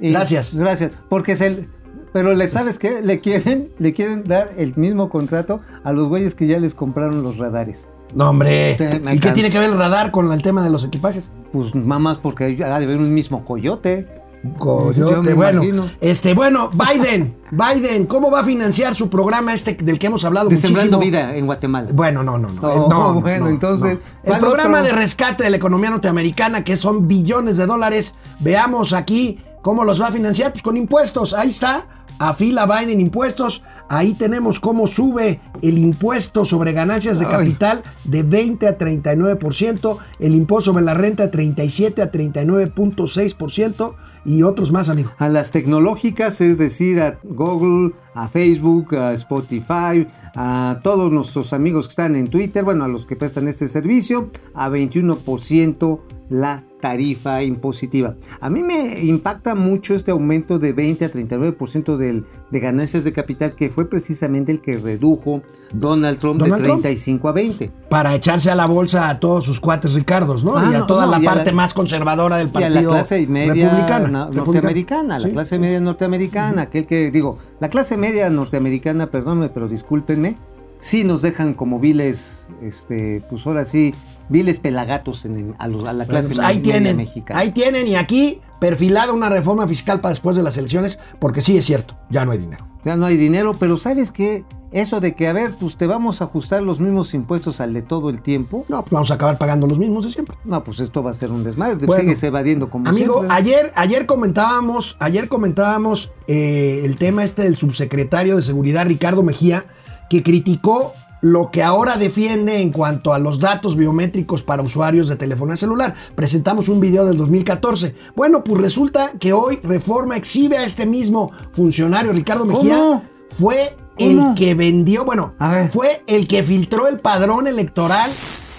[0.00, 0.54] Y- Gracias.
[0.54, 0.92] Gracias.
[1.08, 1.68] Porque es el.
[2.12, 3.02] Pero le sabes qué?
[3.02, 7.22] Le quieren, le quieren dar el mismo contrato a los güeyes que ya les compraron
[7.22, 7.86] los radares.
[8.14, 8.72] No, hombre.
[9.12, 11.30] ¿Y qué tiene que ver el radar con el tema de los equipajes?
[11.52, 14.08] Pues mamás, porque ha de haber un mismo coyote.
[14.42, 15.62] Yo Coyote, bueno.
[15.64, 15.90] imagino.
[16.00, 20.48] Este, bueno, Biden, Biden, ¿cómo va a financiar su programa este del que hemos hablado
[20.48, 21.22] De Sembrando muchísimo?
[21.22, 21.88] Vida en Guatemala.
[21.92, 22.60] Bueno, no, no, no.
[22.62, 24.00] Oh, no, no, bueno, no, entonces, no.
[24.22, 24.92] El ¿cuál programa otro?
[24.92, 30.00] de rescate de la economía norteamericana, que son billones de dólares, veamos aquí cómo los
[30.00, 31.34] va a financiar, pues con impuestos.
[31.34, 31.86] Ahí está,
[32.18, 33.62] afila Biden impuestos.
[33.88, 40.34] Ahí tenemos cómo sube el impuesto sobre ganancias de capital de 20 a 39%, el
[40.34, 43.94] impuesto sobre la renta de 37 a 39.6%
[44.24, 45.12] y otros más, amigo.
[45.16, 50.06] A las tecnológicas, es decir, a Google, a Facebook, a Spotify,
[50.36, 54.30] a todos nuestros amigos que están en Twitter, bueno, a los que prestan este servicio,
[54.54, 58.14] a 21% la tarifa impositiva.
[58.40, 63.12] A mí me impacta mucho este aumento de 20 a 39% del, de ganancias de
[63.12, 66.82] capital que fue precisamente el que redujo Donald Trump ¿Donald de Trump?
[66.82, 67.70] 35 a 20.
[67.90, 70.56] Para echarse a la bolsa a todos sus cuates Ricardos, ¿no?
[70.56, 72.98] Ah, y a toda no, la parte la- más conservadora del Y a partido la
[72.98, 74.08] clase media republicana.
[74.08, 74.44] na- Republicana.
[74.44, 75.32] norteamericana, la Sí.
[75.32, 80.36] clase media norteamericana, aquel que digo, la clase media norteamericana, perdónme, pero discúlpenme,
[80.78, 83.94] sí nos dejan como viles, este, pues ahora sí,
[84.28, 87.40] viles pelagatos en, a, los- a la Bueno, clase pues media ahí tienen, mexicana.
[87.40, 91.56] ahí tienen y aquí perfilada una reforma fiscal para después de las elecciones, porque sí
[91.56, 92.66] es cierto, ya no hay dinero.
[92.84, 94.44] Ya no hay dinero, pero ¿sabes qué?
[94.70, 97.82] Eso de que, a ver, pues te vamos a ajustar los mismos impuestos al de
[97.82, 98.64] todo el tiempo.
[98.68, 100.36] No, pues vamos a acabar pagando los mismos de siempre.
[100.44, 101.84] No, pues esto va a ser un desmadre.
[101.86, 103.36] Bueno, Sigues evadiendo como Amigo, siempre.
[103.36, 109.64] ayer, ayer comentábamos, ayer comentábamos eh, el tema este del subsecretario de Seguridad Ricardo Mejía,
[110.10, 115.16] que criticó lo que ahora defiende en cuanto a los datos biométricos para usuarios de
[115.16, 115.94] telefonía celular.
[116.14, 117.94] Presentamos un video del 2014.
[118.14, 123.02] Bueno, pues resulta que hoy Reforma exhibe a este mismo funcionario, Ricardo Mejía.
[123.30, 125.34] Fue el que vendió, bueno,
[125.72, 128.08] fue el que filtró el padrón electoral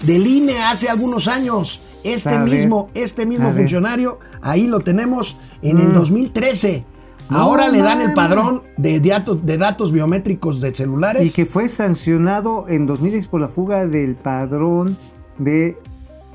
[0.06, 1.80] del INE hace algunos años.
[2.02, 6.84] Este mismo, este mismo funcionario, ahí lo tenemos en el 2013.
[7.30, 11.28] Ahora le dan el padrón de datos, de datos biométricos de celulares.
[11.28, 14.96] Y que fue sancionado en 2010 por la fuga del padrón
[15.38, 15.76] de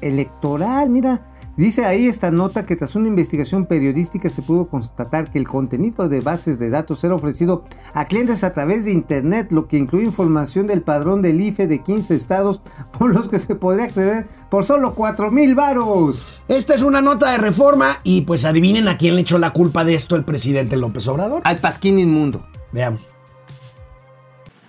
[0.02, 0.89] electoral.
[0.89, 1.22] Mira,
[1.58, 6.10] dice ahí esta nota que tras una investigación periodística se pudo constatar que el contenido
[6.10, 10.06] de bases de datos era ofrecido a clientes a través de internet, lo que incluye
[10.06, 12.62] información del padrón del IFE de 15 estados
[12.97, 16.36] por los que se podría acceder por solo 4 mil varos.
[16.47, 19.84] Esta es una nota de reforma y pues adivinen a quién le echó la culpa
[19.84, 21.41] de esto el presidente López Obrador.
[21.45, 22.45] Al pasquín inmundo.
[22.72, 23.01] Veamos.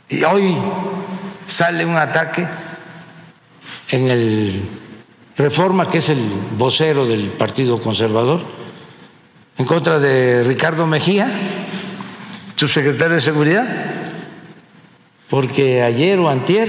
[0.09, 0.57] Y hoy
[1.47, 2.47] sale un ataque
[3.91, 4.86] en el
[5.39, 6.19] Reforma, que es el
[6.57, 8.41] vocero del Partido Conservador,
[9.59, 11.31] en contra de Ricardo Mejía,
[12.57, 13.67] subsecretario de Seguridad,
[15.29, 16.69] porque ayer o antier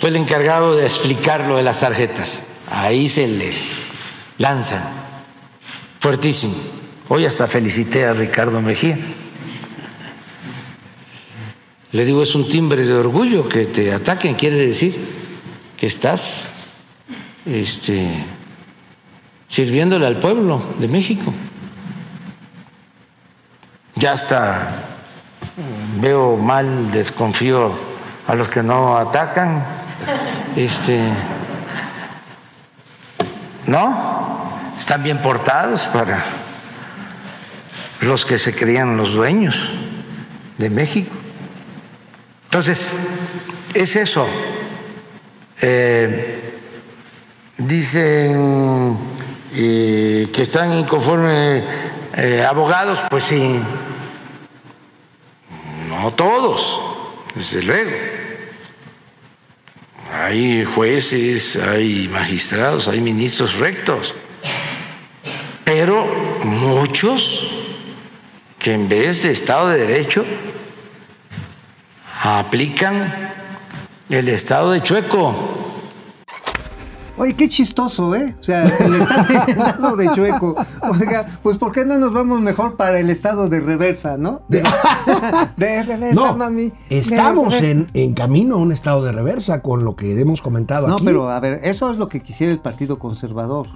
[0.00, 2.42] fue el encargado de explicar lo de las tarjetas.
[2.70, 3.52] Ahí se le
[4.38, 4.82] lanzan
[6.00, 6.54] fuertísimo.
[7.08, 8.98] Hoy hasta felicité a Ricardo Mejía.
[11.92, 14.96] Le digo, es un timbre de orgullo que te ataquen, quiere decir
[15.76, 16.48] que estás
[17.46, 18.24] este,
[19.48, 21.32] sirviéndole al pueblo de México.
[23.94, 24.68] Ya hasta
[26.00, 27.72] veo mal, desconfío
[28.26, 29.64] a los que no atacan.
[30.56, 31.00] Este,
[33.66, 36.22] no, están bien portados para
[38.00, 39.70] los que se creían los dueños
[40.58, 41.14] de México.
[42.44, 42.92] Entonces,
[43.74, 44.26] es eso.
[45.60, 46.45] Eh,
[47.58, 48.98] dicen
[49.54, 51.64] eh, que están inconformes
[52.16, 53.60] eh, abogados, pues sí,
[55.88, 56.80] no todos,
[57.34, 57.90] desde luego.
[60.12, 64.14] Hay jueces, hay magistrados, hay ministros rectos,
[65.64, 66.04] pero
[66.44, 67.46] muchos
[68.58, 70.24] que en vez de Estado de Derecho
[72.22, 73.32] aplican
[74.08, 75.65] el Estado de Chueco.
[77.18, 78.36] Oye, qué chistoso, ¿eh?
[78.38, 80.54] O sea, el estado, el estado de chueco.
[81.00, 84.42] Oiga, pues ¿por qué no nos vamos mejor para el estado de reversa, no?
[84.48, 84.62] De,
[85.56, 86.72] de reversa, No, mami.
[86.90, 87.70] estamos reversa.
[87.70, 91.04] en, en camino a un estado de reversa con lo que hemos comentado No, aquí.
[91.06, 93.66] pero a ver, eso es lo que quisiera el Partido Conservador.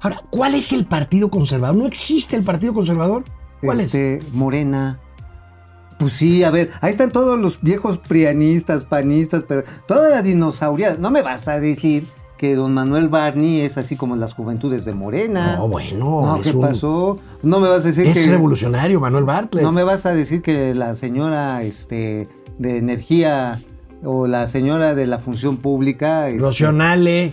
[0.00, 1.76] Ahora, ¿cuál es el Partido Conservador?
[1.76, 3.24] ¿No existe el Partido Conservador?
[3.60, 3.86] ¿Cuál es?
[3.86, 5.00] este, Morena.
[5.98, 10.96] Pues sí, a ver, ahí están todos los viejos prianistas, panistas, pero toda la dinosauria.
[10.98, 12.06] No me vas a decir
[12.44, 15.56] que don Manuel Barney es así como las juventudes de Morena.
[15.56, 17.18] No, bueno, No, es ¿qué un- pasó?
[17.42, 18.30] No me vas a decir Es que.
[18.30, 19.64] revolucionario, Manuel Bartlett.
[19.64, 22.28] No me vas a decir que la señora este,
[22.58, 23.58] de energía
[24.04, 26.28] o la señora de la función pública.
[26.28, 27.32] este, Rocionale.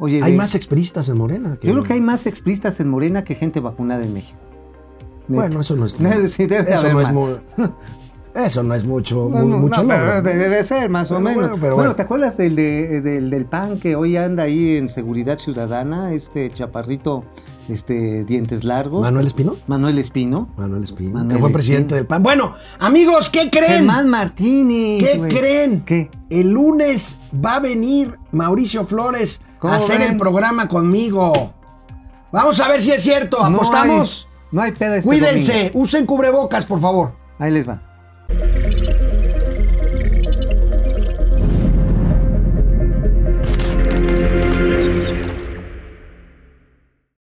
[0.00, 1.56] Oye, Hay de- más expristas en Morena.
[1.62, 4.38] Yo creo que hay más expristas en Morena que gente vacunada en México.
[5.28, 5.92] Bueno, eso no es.
[6.32, 7.08] Sí, eso, no es.
[8.44, 11.34] eso no es mucho, No, mu- no, mucho no, pero debe ser, más o menos.
[11.34, 11.94] bueno, pero bueno, bueno.
[11.96, 16.12] ¿te acuerdas del, de- del, del PAN que hoy anda ahí en Seguridad Ciudadana?
[16.12, 17.24] Este chaparrito,
[17.68, 19.00] este, dientes largos.
[19.02, 19.56] ¿Manuel Espino?
[19.66, 20.48] Manuel Espino.
[20.56, 21.52] Manuel Espino, Manuel que fue Espino.
[21.56, 22.22] presidente del PAN.
[22.22, 23.68] Bueno, amigos, ¿qué creen?
[23.86, 25.02] Germán Martínez.
[25.02, 25.80] ¿Qué creen?
[25.86, 26.10] ¿Qué?
[26.28, 30.10] El lunes va a venir Mauricio Flores ¿Cómo a hacer ven?
[30.12, 31.54] el programa conmigo.
[32.32, 33.42] Vamos a ver si es cierto.
[33.42, 34.28] ¿Apostamos?
[34.30, 35.80] hay- No hay, peda este Cuídense, domingo.
[35.80, 37.12] usen cubrebocas, por favor.
[37.38, 37.82] Ahí les va.